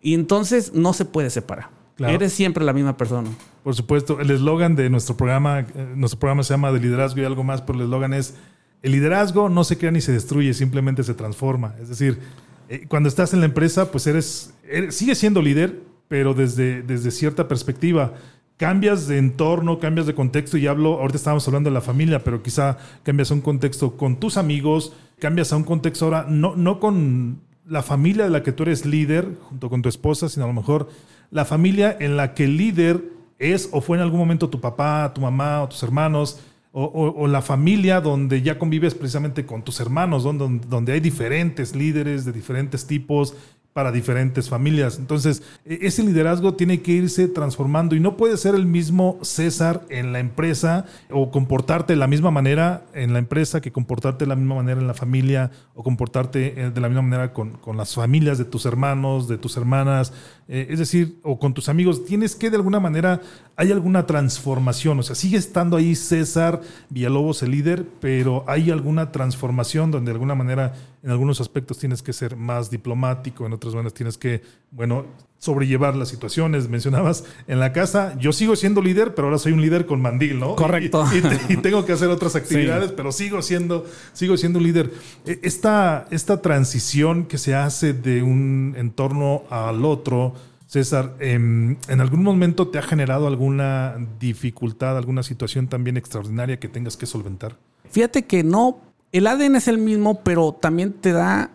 [0.00, 1.70] Y entonces no se puede separar.
[1.96, 2.14] Claro.
[2.14, 3.28] Eres siempre la misma persona.
[3.64, 5.66] Por supuesto, el eslogan de nuestro programa, eh,
[5.96, 8.36] nuestro programa se llama de liderazgo y algo más, pero el eslogan es,
[8.82, 11.74] el liderazgo no se crea ni se destruye, simplemente se transforma.
[11.82, 12.20] Es decir,
[12.68, 17.10] eh, cuando estás en la empresa, pues eres, eres sigues siendo líder, pero desde, desde
[17.10, 18.12] cierta perspectiva.
[18.56, 22.40] Cambias de entorno, cambias de contexto y hablo, ahorita estábamos hablando de la familia, pero
[22.42, 26.78] quizá cambias a un contexto con tus amigos, cambias a un contexto ahora, no, no
[26.78, 30.48] con la familia de la que tú eres líder, junto con tu esposa, sino a
[30.48, 30.88] lo mejor
[31.32, 33.02] la familia en la que el líder
[33.40, 36.38] es o fue en algún momento tu papá, tu mamá o tus hermanos,
[36.70, 41.74] o, o- la familia donde ya convives precisamente con tus hermanos, donde, donde hay diferentes
[41.74, 43.34] líderes de diferentes tipos
[43.74, 44.98] para diferentes familias.
[44.98, 49.82] Entonces, e- ese liderazgo tiene que irse transformando y no puede ser el mismo César
[49.90, 54.28] en la empresa o comportarte de la misma manera en la empresa que comportarte de
[54.28, 57.76] la misma manera en la familia o comportarte eh, de la misma manera con, con
[57.76, 60.12] las familias de tus hermanos, de tus hermanas,
[60.46, 62.04] eh, es decir, o con tus amigos.
[62.04, 63.20] Tienes que de alguna manera,
[63.56, 69.12] hay alguna transformación, o sea, sigue estando ahí César Villalobos el líder, pero hay alguna
[69.12, 73.74] transformación donde de alguna manera en algunos aspectos tienes que ser más diplomático, en otras
[73.74, 75.04] maneras tienes que, bueno,
[75.38, 76.68] sobrellevar las situaciones.
[76.70, 80.40] Mencionabas en la casa, yo sigo siendo líder, pero ahora soy un líder con mandil,
[80.40, 80.56] ¿no?
[80.56, 81.04] Correcto.
[81.12, 84.64] Y, y te- y tengo que hacer otras actividades, pero sigo siendo, sigo siendo un
[84.64, 84.92] líder.
[85.26, 90.34] E- Esta, esta transición que se hace de un entorno al otro,
[90.74, 96.68] César, em, ¿en algún momento te ha generado alguna dificultad, alguna situación también extraordinaria que
[96.68, 97.56] tengas que solventar?
[97.90, 98.78] Fíjate que no,
[99.12, 101.52] el ADN es el mismo, pero también te da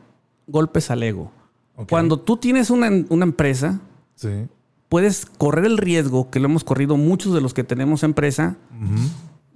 [0.48, 1.34] golpes al ego.
[1.90, 3.82] Cuando tú tienes una, una empresa,
[4.16, 4.48] Sí.
[4.88, 8.56] puedes correr el riesgo, que lo hemos corrido muchos de los que tenemos empresa,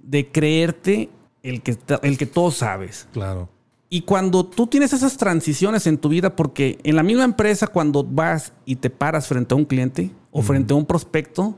[0.02, 1.08] de creerte
[1.42, 3.08] el que, el que todo sabes.
[3.14, 3.48] Claro.
[3.88, 8.02] Y cuando tú tienes esas transiciones en tu vida, porque en la misma empresa, cuando
[8.02, 11.56] vas y te paras frente a un cliente o frente a un prospecto,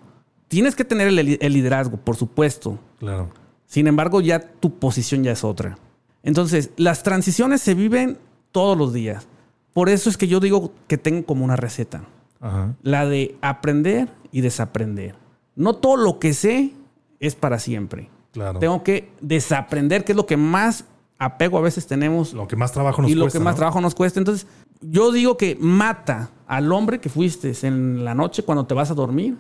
[0.49, 2.79] tienes que tener el, el liderazgo, por supuesto.
[2.99, 3.31] Claro.
[3.67, 5.79] Sin embargo, ya tu posición ya es otra.
[6.23, 8.19] Entonces, las transiciones se viven
[8.53, 9.27] todos los días.
[9.73, 12.05] Por eso es que yo digo que tengo como una receta.
[12.41, 12.75] Ajá.
[12.83, 15.15] La de aprender y desaprender.
[15.55, 16.73] No todo lo que sé
[17.21, 18.11] es para siempre.
[18.33, 18.59] Claro.
[18.59, 20.85] Tengo que desaprender, que es lo que más
[21.19, 23.59] apego a veces tenemos Lo que más trabajo nos y lo cuesta, que más ¿no?
[23.59, 24.21] trabajo nos cuesta.
[24.21, 24.47] Entonces,
[24.81, 28.95] yo digo que mata al hombre que fuiste en la noche cuando te vas a
[28.95, 29.37] dormir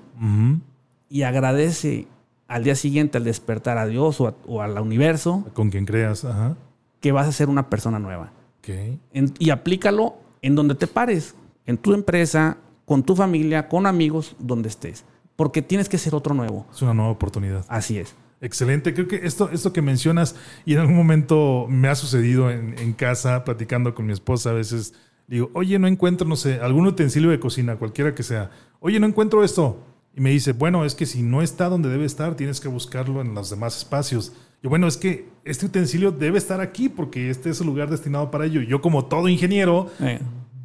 [1.08, 2.06] y agradece
[2.48, 6.24] al día siguiente al despertar a Dios o, a- o al universo Con quien creas.
[6.24, 6.56] Ajá.
[7.00, 8.32] que vas a ser una persona nueva.
[8.60, 8.68] Ok.
[9.12, 11.34] En- y aplícalo en donde te pares,
[11.66, 15.04] en tu empresa, con tu familia, con amigos, donde estés.
[15.36, 16.66] Porque tienes que ser otro nuevo.
[16.72, 17.64] Es una nueva oportunidad.
[17.68, 18.14] Así es.
[18.40, 18.92] Excelente.
[18.92, 23.44] Creo que esto, esto que mencionas, y en algún momento me ha sucedido en, casa,
[23.44, 24.94] platicando con mi esposa, a veces
[25.26, 28.50] digo, oye, no encuentro, no sé, algún utensilio de cocina, cualquiera que sea.
[28.80, 29.82] Oye, no encuentro esto.
[30.14, 33.20] Y me dice, bueno, es que si no está donde debe estar, tienes que buscarlo
[33.20, 34.32] en los demás espacios.
[34.62, 38.30] Y bueno, es que este utensilio debe estar aquí porque este es el lugar destinado
[38.30, 38.62] para ello.
[38.62, 39.90] Yo como todo ingeniero,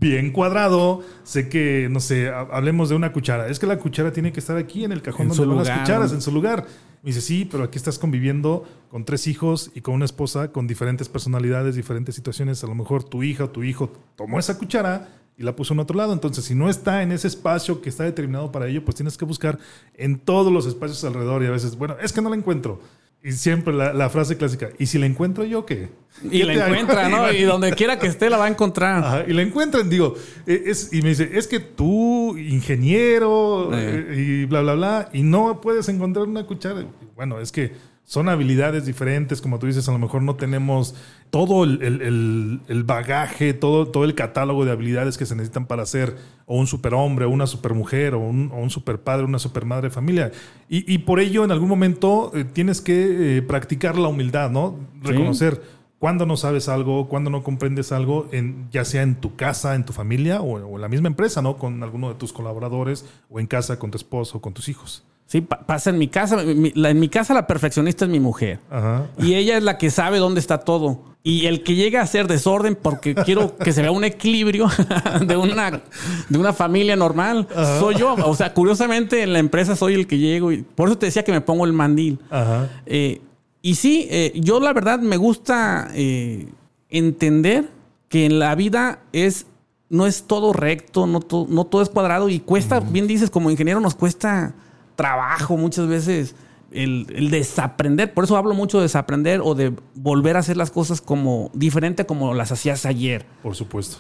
[0.01, 1.01] bien cuadrado.
[1.23, 3.47] Sé que, no sé, ha- hablemos de una cuchara.
[3.47, 5.79] Es que la cuchara tiene que estar aquí en el cajón En donde van las
[5.79, 6.65] cucharas, en su lugar.
[7.03, 10.67] Me dice, sí, pero aquí estás conviviendo con tres hijos y con una esposa con
[10.67, 12.63] diferentes personalidades, diferentes situaciones.
[12.63, 15.79] A lo mejor tu hija o tu hijo tomó esa cuchara y la puso en
[15.79, 16.13] otro lado.
[16.13, 19.25] Entonces, si no está en ese espacio que está determinado para ello, pues tienes que
[19.25, 19.57] buscar
[19.95, 21.41] en todos los espacios alrededor.
[21.43, 22.81] Y a veces, bueno, es que no la encuentro.
[23.23, 25.89] Y siempre la, la frase clásica, ¿y si la encuentro yo qué?
[26.23, 26.73] y ¿Qué la hago?
[26.73, 27.31] encuentra, ¿no?
[27.34, 29.03] Y donde quiera que esté la va a encontrar.
[29.03, 30.15] Ajá, y la encuentran, digo,
[30.47, 35.21] eh, es, y me dice, es que tú, ingeniero, eh, y bla, bla, bla, y
[35.21, 36.84] no puedes encontrar una cuchara.
[37.15, 37.73] Bueno, es que
[38.05, 40.95] son habilidades diferentes, como tú dices, a lo mejor no tenemos
[41.32, 45.86] todo el, el- el- bagaje, todo, todo el catálogo de habilidades que se necesitan para
[45.86, 49.94] ser o un superhombre, o una supermujer, o un, o un superpadre, una supermadre de
[49.96, 50.32] familia.
[50.70, 54.78] Y, y por ello, en algún momento, eh, tienes que eh, practicar la humildad, ¿no?
[55.02, 55.08] Sí.
[55.12, 55.62] Reconocer
[56.00, 59.86] cuando no sabes algo, cuando no comprendes algo, en, ya sea en tu casa, en
[59.86, 61.58] tu familia o, o en la misma empresa, ¿no?
[61.58, 65.06] Con alguno de tus colaboradores o en casa con tu esposo o con tus hijos.
[65.32, 66.41] Sí, pa- pasa en mi casa.
[66.41, 68.60] En mi casa la perfeccionista es mi mujer.
[68.70, 69.08] Ajá.
[69.17, 71.04] Y ella es la que sabe dónde está todo.
[71.24, 74.67] Y el que llega a hacer desorden porque quiero que se vea un equilibrio
[75.26, 75.84] de una,
[76.28, 77.48] de una familia normal,
[77.80, 78.15] soy yo.
[78.26, 80.52] O sea, curiosamente en la empresa soy el que llego.
[80.52, 82.20] Y por eso te decía que me pongo el mandil.
[82.30, 82.67] Ajá.
[82.86, 83.22] Eh,
[83.62, 86.48] y sí, eh, yo la verdad me gusta eh,
[86.89, 87.70] entender
[88.10, 89.46] que en la vida es
[89.89, 93.50] no es todo recto, no, to- no todo es cuadrado y cuesta, bien dices, como
[93.52, 94.54] ingeniero nos cuesta
[94.95, 96.36] trabajo muchas veces
[96.71, 98.13] el, el desaprender.
[98.13, 102.06] Por eso hablo mucho de desaprender o de volver a hacer las cosas como diferente
[102.06, 103.25] como las hacías ayer.
[103.43, 103.97] Por supuesto.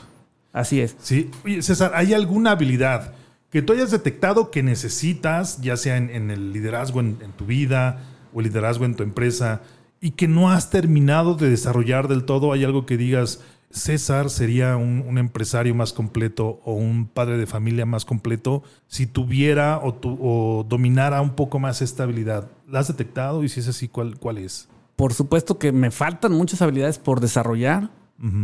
[0.53, 0.95] Así es.
[1.01, 1.31] Sí.
[1.45, 3.13] Oye, César, ¿hay alguna habilidad
[3.49, 7.45] que tú hayas detectado que necesitas, ya sea en, en el liderazgo en, en tu
[7.45, 7.99] vida
[8.33, 9.61] o el liderazgo en tu empresa,
[9.99, 12.53] y que no has terminado de desarrollar del todo?
[12.53, 13.41] ¿Hay algo que digas,
[13.73, 19.07] César sería un, un empresario más completo o un padre de familia más completo si
[19.07, 22.49] tuviera o, tu- o dominara un poco más esta habilidad?
[22.69, 23.43] ¿La has detectado?
[23.43, 24.67] Y si es así, ¿cuál, cuál es?
[24.95, 27.89] Por supuesto que me faltan muchas habilidades por desarrollar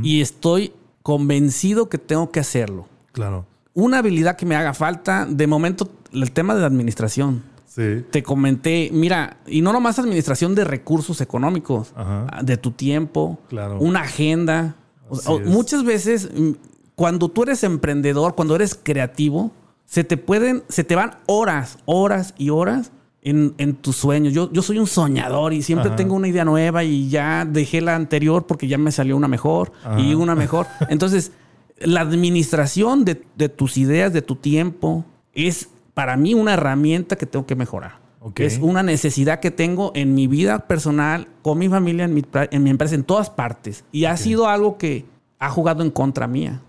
[0.01, 2.87] y estoy convencido que tengo que hacerlo.
[3.11, 3.45] Claro.
[3.73, 7.43] Una habilidad que me haga falta, de momento, el tema de la administración.
[7.67, 8.03] Sí.
[8.09, 12.41] Te comenté, mira, y no nomás administración de recursos económicos, Ajá.
[12.41, 13.77] de tu tiempo, Claro.
[13.79, 14.75] una agenda.
[15.09, 16.51] O- muchas veces, mm,
[16.95, 19.51] cuando tú eres emprendedor, cuando eres creativo,
[19.85, 22.91] se te pueden, se te van horas, horas y horas
[23.21, 24.33] en, en tus sueños.
[24.33, 25.95] Yo, yo soy un soñador y siempre Ajá.
[25.95, 29.71] tengo una idea nueva y ya dejé la anterior porque ya me salió una mejor
[29.97, 30.67] y una mejor.
[30.89, 31.31] Entonces,
[31.79, 37.25] la administración de, de tus ideas, de tu tiempo, es para mí una herramienta que
[37.25, 37.99] tengo que mejorar.
[38.35, 42.63] Es una necesidad que tengo en mi vida personal, con mi familia, en mi, en
[42.63, 43.83] mi empresa, en todas partes.
[43.91, 45.05] Y ha sido algo que
[45.39, 46.61] ha jugado en contra mía.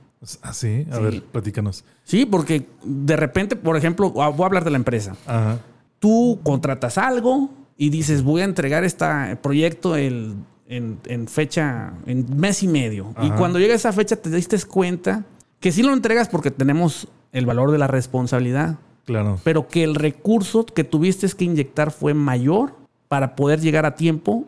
[0.43, 0.87] Ah, sí.
[0.91, 1.03] A Sí.
[1.03, 1.85] ver, platícanos.
[2.05, 5.17] Sí, porque de repente, por ejemplo, ah, voy a hablar de la empresa.
[5.27, 5.59] Ajá.
[6.01, 9.07] Tú contratas algo y dices, voy a entregar este
[9.43, 10.35] proyecto el-
[10.71, 13.15] en, en fecha, en mes y medio.
[13.23, 15.25] Y cuando llega esa fecha te diste cuenta
[15.61, 18.77] que sí lo entregas porque tenemos el valor de la responsabilidad.
[19.09, 19.41] Claro.
[19.43, 22.75] Pero que el recurso que tuviste que inyectar fue mayor
[23.09, 24.45] para poder llegar a tiempo.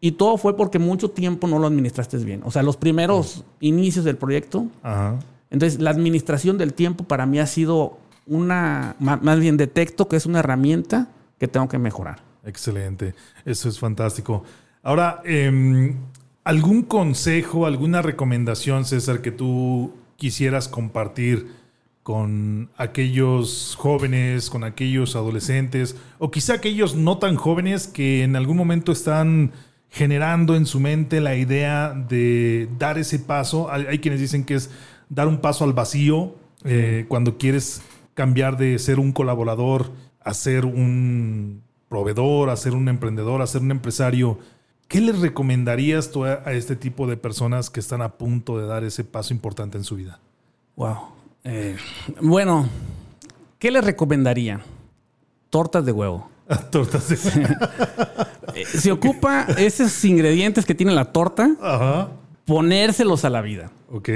[0.00, 2.40] Y todo fue porque mucho tiempo no lo administraste bien.
[2.46, 4.68] O sea, los primeros inicios del proyecto.
[4.82, 5.18] Ajá.
[5.50, 10.24] Entonces, la administración del tiempo para mí ha sido una, más bien detecto que es
[10.24, 11.08] una herramienta
[11.38, 12.22] que tengo que mejorar.
[12.42, 13.14] Excelente.
[13.44, 14.44] Eso es fantástico.
[14.82, 15.94] Ahora, em,
[16.42, 21.63] ¿algún consejo, alguna recomendación, César, que tú quisieras compartir
[22.04, 28.58] con aquellos jóvenes, con aquellos adolescentes, o quizá aquellos no tan jóvenes que en algún
[28.58, 29.52] momento están
[29.88, 33.70] generando en su mente la idea de dar ese paso?
[33.72, 34.70] Hay, hay quienes dicen que es
[35.08, 36.34] dar un paso al vacío
[36.64, 37.80] eh, cuando quieres
[38.12, 39.90] cambiar de ser un colaborador
[40.20, 44.38] a ser un proveedor, a ser un emprendedor, a ser un empresario.
[44.88, 48.66] ¿Qué les recomendarías tú a, a este tipo de personas que están a punto de
[48.66, 50.20] dar ese paso importante en su vida?
[50.76, 51.13] Wow.
[51.44, 51.76] Eh,
[52.20, 52.68] bueno,
[53.58, 54.60] ¿qué les recomendaría?
[55.50, 56.28] Tortas de huevo.
[56.70, 57.16] Tortas de...
[58.54, 62.08] Eh, Se ocupa esos ingredientes que tiene la torta, Ajá.
[62.44, 63.72] ponérselos a la vida.
[63.90, 64.10] Ok.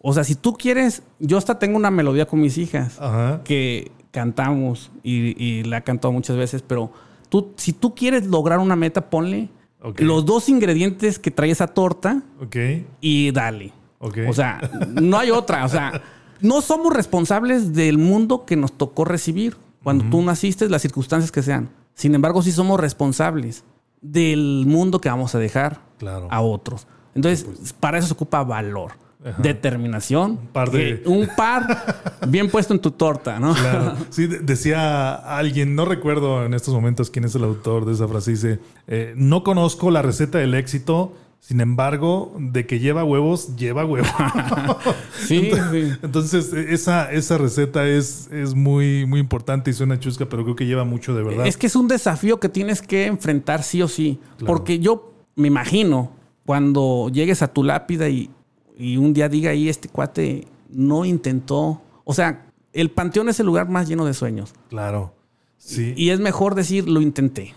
[0.00, 3.42] O sea, si tú quieres, yo hasta tengo una melodía con mis hijas Ajá.
[3.44, 6.90] que cantamos y, y la he cantado muchas veces, pero
[7.28, 9.50] tú, si tú quieres lograr una meta, ponle
[9.82, 10.00] Ok.
[10.00, 12.56] los dos ingredientes que trae esa torta Ok.
[13.02, 13.72] y dale.
[13.98, 14.60] O sea,
[14.94, 15.64] no hay otra.
[15.66, 16.00] O sea,
[16.40, 21.42] no somos responsables del mundo que nos tocó recibir cuando tú naciste, las circunstancias que
[21.42, 21.70] sean.
[21.94, 23.64] Sin embargo, sí somos responsables
[24.00, 26.28] del mundo que vamos a dejar Claro.
[26.30, 26.86] a otros.
[27.14, 27.46] Entonces,
[27.80, 28.92] para eso se ocupa valor,
[29.24, 29.42] Ajá.
[29.42, 31.66] determinación, un par de- un par
[32.28, 33.54] bien puesto en tu torta, ¿no?
[33.54, 33.94] Claro.
[34.10, 38.06] Sí, de- decía alguien, no recuerdo en estos momentos quién es el autor de esa
[38.06, 43.56] frase, dice, eh, no conozco la receta del éxito, sin embargo, de que lleva huevos,
[43.56, 44.08] lleva huevos.
[45.18, 45.92] Sí, sí.
[46.02, 50.66] Entonces, esa, esa receta es, es muy, muy importante y suena chusca, pero creo que
[50.66, 51.46] lleva mucho de verdad.
[51.46, 54.18] Es que es un desafío que tienes que enfrentar sí o sí.
[54.36, 54.46] Claro.
[54.46, 56.12] Porque yo me imagino
[56.46, 58.30] cuando llegues a tu lápida y,
[58.78, 61.82] y un día diga ahí, este cuate no intentó.
[62.04, 64.54] O sea, el panteón es el lugar más lleno de sueños.
[64.70, 65.14] Claro.
[65.58, 65.92] Sí.
[65.96, 67.54] Y es mejor decir, lo intenté.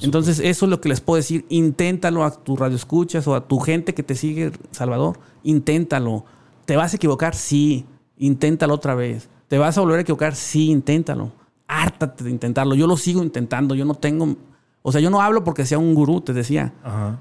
[0.00, 1.46] Entonces, eso es lo que les puedo decir.
[1.48, 5.18] Inténtalo a tu radio escuchas o a tu gente que te sigue, Salvador.
[5.42, 6.24] Inténtalo.
[6.64, 7.34] ¿Te vas a equivocar?
[7.34, 7.86] Sí.
[8.16, 9.28] Inténtalo otra vez.
[9.48, 10.34] ¿Te vas a volver a equivocar?
[10.34, 11.32] Sí, inténtalo.
[11.66, 12.74] Hártate de intentarlo.
[12.74, 13.74] Yo lo sigo intentando.
[13.74, 14.36] Yo no tengo.
[14.82, 16.74] O sea, yo no hablo porque sea un gurú, te decía.
[16.82, 17.20] Ajá.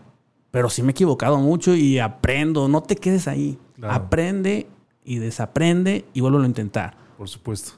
[0.52, 2.68] Pero sí me he equivocado mucho y aprendo.
[2.68, 3.58] No te quedes ahí.
[3.76, 3.94] Claro.
[3.94, 4.68] Aprende
[5.04, 6.98] y desaprende y vuelvo a intentar.
[7.18, 7.74] Por supuesto.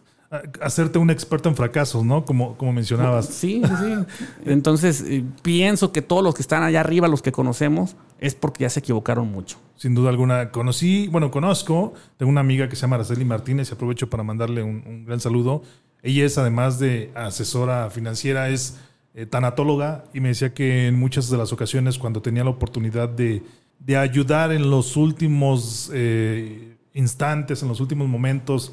[0.61, 2.23] Hacerte un experto en fracasos, ¿no?
[2.23, 3.25] Como, como mencionabas.
[3.25, 4.25] Sí, sí, sí.
[4.45, 8.61] Entonces, eh, pienso que todos los que están allá arriba, los que conocemos, es porque
[8.61, 9.57] ya se equivocaron mucho.
[9.75, 10.51] Sin duda alguna.
[10.51, 14.61] Conocí, bueno, conozco, tengo una amiga que se llama Araceli Martínez y aprovecho para mandarle
[14.61, 15.63] un, un gran saludo.
[16.03, 18.79] Ella es, además de asesora financiera, es
[19.15, 23.09] eh, tanatóloga y me decía que en muchas de las ocasiones cuando tenía la oportunidad
[23.09, 23.43] de,
[23.79, 28.71] de ayudar en los últimos eh, instantes, en los últimos momentos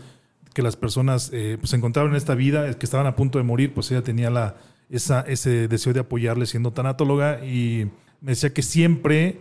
[0.56, 3.44] que las personas eh, pues, se encontraban en esta vida, que estaban a punto de
[3.44, 4.56] morir, pues ella tenía la,
[4.88, 7.90] esa, ese deseo de apoyarle siendo tanatóloga y
[8.22, 9.40] me decía que siempre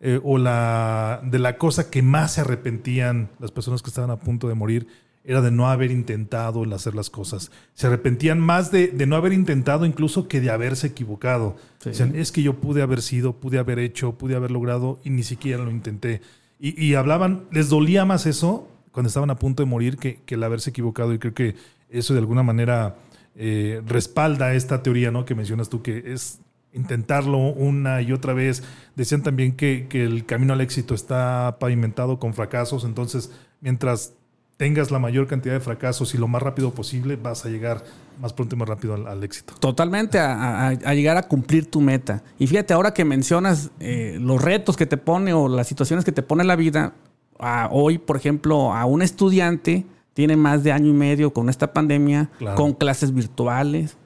[0.00, 4.20] eh, o la de la cosa que más se arrepentían las personas que estaban a
[4.20, 4.86] punto de morir
[5.24, 7.50] era de no haber intentado el hacer las cosas.
[7.74, 11.56] Se arrepentían más de, de no haber intentado incluso que de haberse equivocado.
[11.80, 11.88] Sí.
[11.88, 15.24] Decían, es que yo pude haber sido, pude haber hecho, pude haber logrado y ni
[15.24, 16.20] siquiera lo intenté.
[16.60, 20.42] Y, y hablaban, les dolía más eso cuando estaban a punto de morir que, el
[20.42, 21.56] haberse equivocado y creo que
[21.90, 22.96] eso de alguna manera
[23.34, 25.24] eh, respalda esta teoría ¿no?
[25.24, 26.40] que mencionas tú, que es
[26.72, 28.62] intentarlo una y otra vez.
[28.96, 33.30] Decían también que, el camino al éxito está pavimentado con fracasos, entonces
[33.60, 34.14] mientras
[34.56, 37.84] tengas la mayor cantidad de fracasos y lo más rápido posible, vas a llegar
[38.20, 39.54] más pronto y más rápido al, éxito.
[39.58, 42.22] Totalmente a, a- a llegar a cumplir tu meta.
[42.38, 46.12] Y fíjate, ahora que mencionas eh, los retos que te pone o las situaciones que
[46.12, 46.94] te pone la vida,
[47.42, 49.84] a hoy, por ejemplo, a un estudiante
[50.14, 52.56] tiene más de año y medio con esta pandemia, Claro.
[52.56, 53.96] con clases virtuales.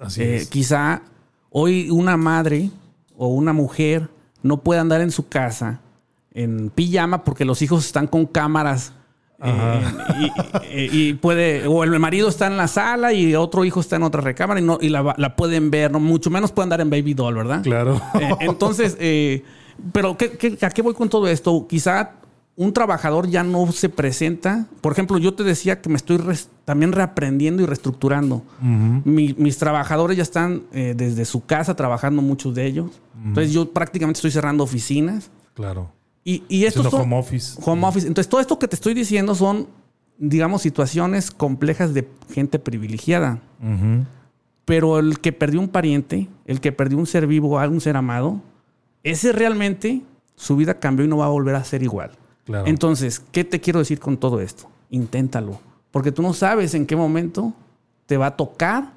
[0.00, 0.48] Así Eh, es.
[0.48, 1.02] Quizá
[1.50, 2.70] hoy una madre
[3.16, 4.08] o una mujer
[4.42, 5.80] no puede andar en su casa
[6.32, 8.92] en pijama porque los hijos están con cámaras.
[9.42, 9.82] eh,
[10.74, 14.02] y, y- puede, o el marido está en la sala y otro hijo está en
[14.02, 16.00] otra recámara y, no, y la, la pueden ver, ¿no?
[16.00, 17.62] mucho menos puede andar en baby doll, ¿verdad?
[17.62, 18.00] Claro.
[18.20, 19.42] Eh, entonces, eh,
[19.92, 21.66] pero ¿qué, qué- a qué voy con todo esto?
[21.68, 22.12] Quizá
[22.56, 24.66] un trabajador ya no se presenta.
[24.80, 26.18] Por ejemplo, yo te decía que me estoy
[26.64, 28.42] también reaprendiendo y reestructurando.
[28.60, 32.90] Mi- mis trabajadores ya están eh, desde su casa trabajando, muchos de ellos.
[33.24, 35.30] Entonces, yo prácticamente estoy cerrando oficinas.
[35.54, 35.90] Claro.
[36.24, 37.60] Y, Haciendo son- home office.
[37.64, 38.06] home office.
[38.06, 39.68] Entonces, todo esto que te estoy diciendo son
[40.18, 43.38] digamos, situaciones complejas de gente privilegiada.
[44.64, 48.40] Pero el que perdió un pariente, el que perdió un ser vivo, algún ser amado,
[49.04, 50.02] ese realmente
[50.34, 52.10] su vida cambió y no va a volver a ser igual.
[52.48, 54.68] Entonces, ¿qué te quiero decir con todo esto?
[54.90, 55.60] Inténtalo.
[55.90, 57.52] Porque tú no sabes en qué momento
[58.06, 58.92] te va a tocar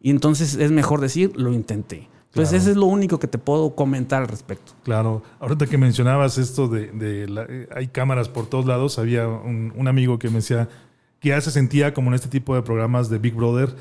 [0.00, 2.08] y entonces es mejor decir, lo intenté.
[2.28, 4.72] Entonces, eso es lo único que te puedo comentar al respecto.
[4.84, 5.22] Claro.
[5.40, 10.28] Ahorita que mencionabas esto de, hay cámaras por todos lados, había un, un, amigo que
[10.28, 10.68] me decía
[11.18, 13.74] que ya se sentía como en este tipo de programas de Big Brother,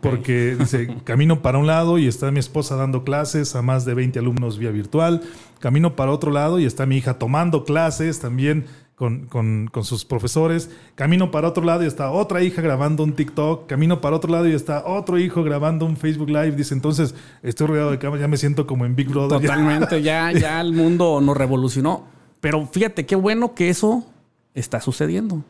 [0.00, 3.94] porque dice, camino para un lado y está mi esposa dando clases a más de
[3.94, 5.22] 20 alumnos vía virtual,
[5.58, 10.70] camino para otro lado y está mi hija tomando clases también con, con, sus profesores,
[10.94, 14.46] camino para otro lado y está otra hija grabando un TikTok, camino para otro lado
[14.46, 18.28] y está otro hijo grabando un Facebook Live, dice, entonces estoy rodeado de cámaras, ya
[18.28, 19.40] me siento como en Big Brother.
[19.40, 22.04] Totalmente, ya, ya el mundo nos revolucionó,
[22.40, 24.06] pero fíjate qué bueno que eso
[24.54, 25.42] está sucediendo,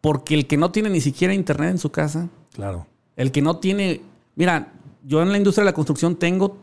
[0.00, 2.86] porque el que no tiene ni siquiera internet en su casa, claro
[3.16, 4.00] el que no tiene,
[4.36, 4.72] mira,
[5.04, 6.56] yo en la industria de la construcción tengo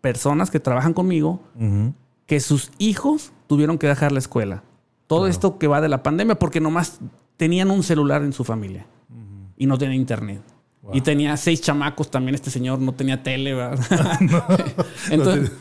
[0.00, 1.40] personas que trabajan conmigo
[2.26, 4.62] que sus hijos tuvieron que dejar la escuela.
[5.06, 7.00] Todo esto que va de la pandemia porque nomás
[7.36, 8.86] tenían un celular en su familia
[9.56, 10.42] y no tenían internet.
[10.92, 13.54] Y tenía seis chamacos también, este señor no tenía tele,
[15.10, 15.52] Entonces,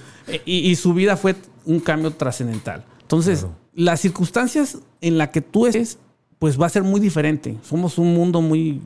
[0.45, 1.35] y, su vida fue
[1.65, 2.83] un cambio trascendental.
[3.01, 5.99] Entonces, las circunstancias en las que tú estés,
[6.39, 7.57] pues va a ser muy diferente.
[7.61, 8.81] Somos un mundo muy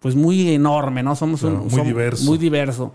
[0.00, 1.16] pues muy enorme, ¿no?
[1.16, 2.24] Somos un, muy diverso.
[2.24, 2.92] Muy diverso.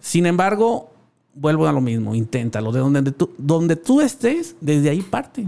[0.00, 0.90] Sin embargo,
[1.34, 2.72] vuelvo a lo mismo, inténtalo.
[2.72, 5.46] De donde tú, donde tú estés, desde ahí parte.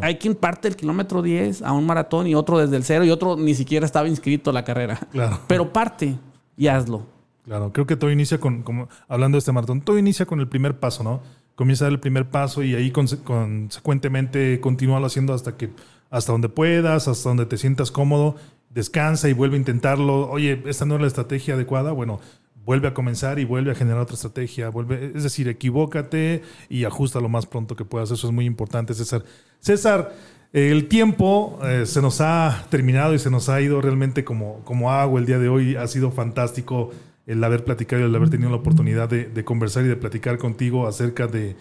[0.00, 3.10] hay, quien parte el kilómetro 10 a un maratón y otro desde el cero y
[3.10, 4.98] otro ni siquiera estaba inscrito a la carrera.
[5.12, 5.40] Claro.
[5.46, 6.16] Pero parte
[6.56, 7.06] y hazlo.
[7.44, 10.48] Claro, creo que todo inicia con, como hablando de este maratón, todo inicia con el
[10.48, 11.20] primer paso, ¿no?
[11.54, 15.70] Comienza a dar el primer paso y ahí consecuentemente continúalo haciendo hasta que
[16.10, 18.36] hasta donde puedas, hasta donde te sientas cómodo
[18.76, 20.28] descansa y vuelve a intentarlo.
[20.30, 21.92] Oye, esta no es la estrategia adecuada.
[21.92, 22.20] Bueno,
[22.66, 24.68] vuelve a comenzar y vuelve a generar otra estrategia.
[24.68, 28.10] Vuelve, es decir, equivócate y ajusta lo más pronto que puedas.
[28.10, 29.24] Eso es muy importante, César.
[29.60, 30.14] César,
[30.52, 34.92] el tiempo eh, se nos ha terminado y se nos ha ido realmente como, como
[34.92, 35.76] agua el día de hoy.
[35.76, 36.90] Ha sido fantástico
[37.26, 40.86] el haber platicado y el haber tenido la oportunidad de conversar y de platicar contigo
[40.86, 41.56] acerca de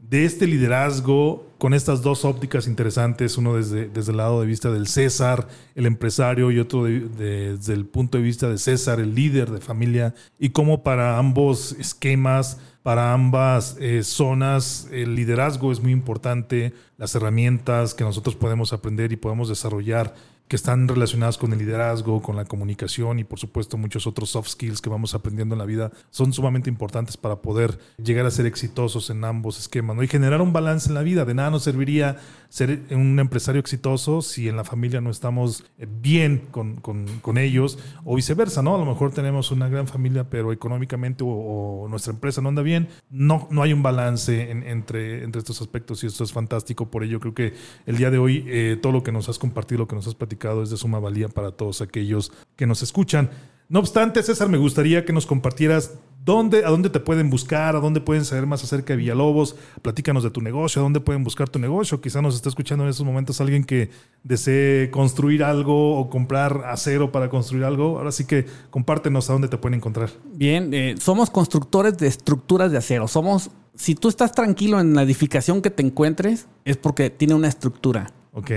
[0.00, 4.70] de este liderazgo con estas dos ópticas interesantes, uno desde, desde el lado de vista
[4.70, 9.50] del César, el empresario, y otro desde el punto de vista de César, el líder
[9.50, 15.92] de familia, y cómo para ambos esquemas, para ambas eh, zonas, el liderazgo es muy
[15.92, 20.14] importante, las herramientas que nosotros podemos aprender y podemos desarrollar
[20.50, 24.48] que están relacionadas con el liderazgo, con la comunicación y por supuesto muchos otros soft
[24.48, 28.46] skills que vamos aprendiendo en la vida son sumamente importantes para poder llegar a ser
[28.46, 30.02] exitosos en ambos esquemas ¿no?
[30.02, 31.24] y generar un balance en la vida.
[31.24, 32.16] De nada nos serviría
[32.48, 37.38] ser un empresario exitoso si en la familia no estamos eh, bien con, con, con
[37.38, 38.74] ellos o viceversa, ¿no?
[38.74, 42.88] A lo mejor tenemos una gran familia pero económicamente o, nuestra empresa no anda bien,
[43.08, 46.90] no, no hay un balance entre, entre estos aspectos y esto es fantástico.
[46.90, 47.54] Por ello creo que
[47.86, 50.16] el día de hoy eh, todo lo que nos has compartido, lo que nos has
[50.16, 53.30] platicado, es de suma valía para todos aquellos que nos escuchan.
[53.70, 57.78] No obstante, César, me gustaría que nos compartieras dónde, a dónde te pueden buscar, a
[57.80, 59.54] dónde pueden saber más acerca de Villalobos.
[59.80, 62.00] Platícanos de tu negocio, a dónde pueden buscar tu negocio.
[62.00, 63.90] Quizá nos está escuchando en estos momentos alguien que
[64.24, 67.98] desee construir algo o comprar acero para construir algo.
[67.98, 70.10] Ahora sí que compártenos a dónde te pueden encontrar.
[70.34, 73.06] Bien, eh, somos constructores de estructuras de acero.
[73.06, 77.46] Somos, si tú estás tranquilo en la edificación que te encuentres, es porque tiene una
[77.46, 78.12] estructura.
[78.32, 78.50] Ok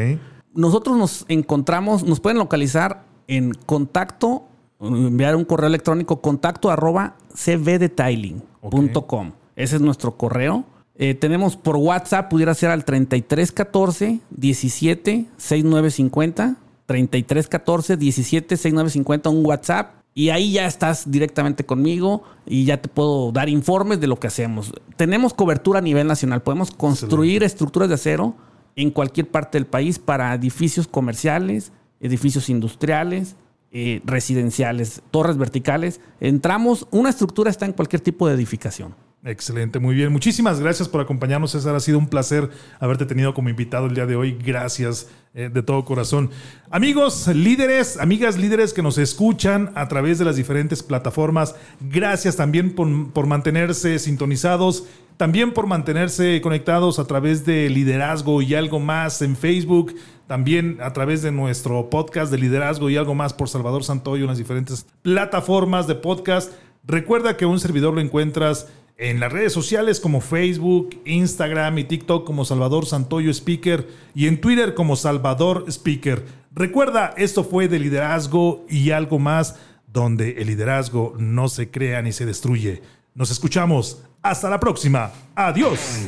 [0.54, 4.44] nosotros nos encontramos, nos pueden localizar en contacto,
[4.80, 9.32] enviar un correo electrónico contacto arroba cvdetailing.com.
[9.56, 10.66] Ese es nuestro correo.
[10.96, 16.58] Eh, tenemos por WhatsApp, pudiera ser al 3314 17 6950.
[16.86, 19.96] 3314 17 6950, un WhatsApp.
[20.16, 24.28] Y ahí ya estás directamente conmigo y ya te puedo dar informes de lo que
[24.28, 24.72] hacemos.
[24.96, 26.44] Tenemos cobertura a nivel nacional.
[26.44, 28.36] Podemos construir estructuras de acero
[28.76, 33.36] en cualquier parte del país para edificios comerciales, edificios industriales,
[33.72, 36.02] eh, residenciales, torres verticales.
[36.20, 38.96] Entramos, una estructura está en cualquier tipo de edificación.
[39.26, 40.12] Excelente, muy bien.
[40.12, 41.74] Muchísimas gracias por acompañarnos, César.
[41.76, 42.50] Ha sido un placer
[42.80, 44.38] haberte tenido como invitado el día de hoy.
[44.44, 46.30] Gracias eh, de todo corazón.
[46.70, 52.76] Amigos líderes, amigas líderes que nos escuchan a través de las diferentes plataformas, gracias también
[52.76, 54.86] por, por mantenerse sintonizados
[55.18, 59.96] también por mantenerse conectados a través de liderazgo y algo más en Facebook,
[60.28, 64.30] también a través de nuestro podcast de liderazgo y algo más por Salvador Santoyo en
[64.30, 66.52] las diferentes plataformas de podcast.
[66.86, 68.68] Recuerda que un servidor lo encuentras
[68.98, 74.40] en las redes sociales como Facebook, Instagram y TikTok como Salvador Santoyo Speaker y en
[74.40, 76.24] Twitter como Salvador Speaker.
[76.54, 82.12] Recuerda, esto fue de liderazgo y algo más, donde el liderazgo no se crea ni
[82.12, 82.82] se destruye.
[83.16, 84.04] Nos escuchamos.
[84.22, 85.12] Hasta la próxima.
[85.36, 86.08] Adiós.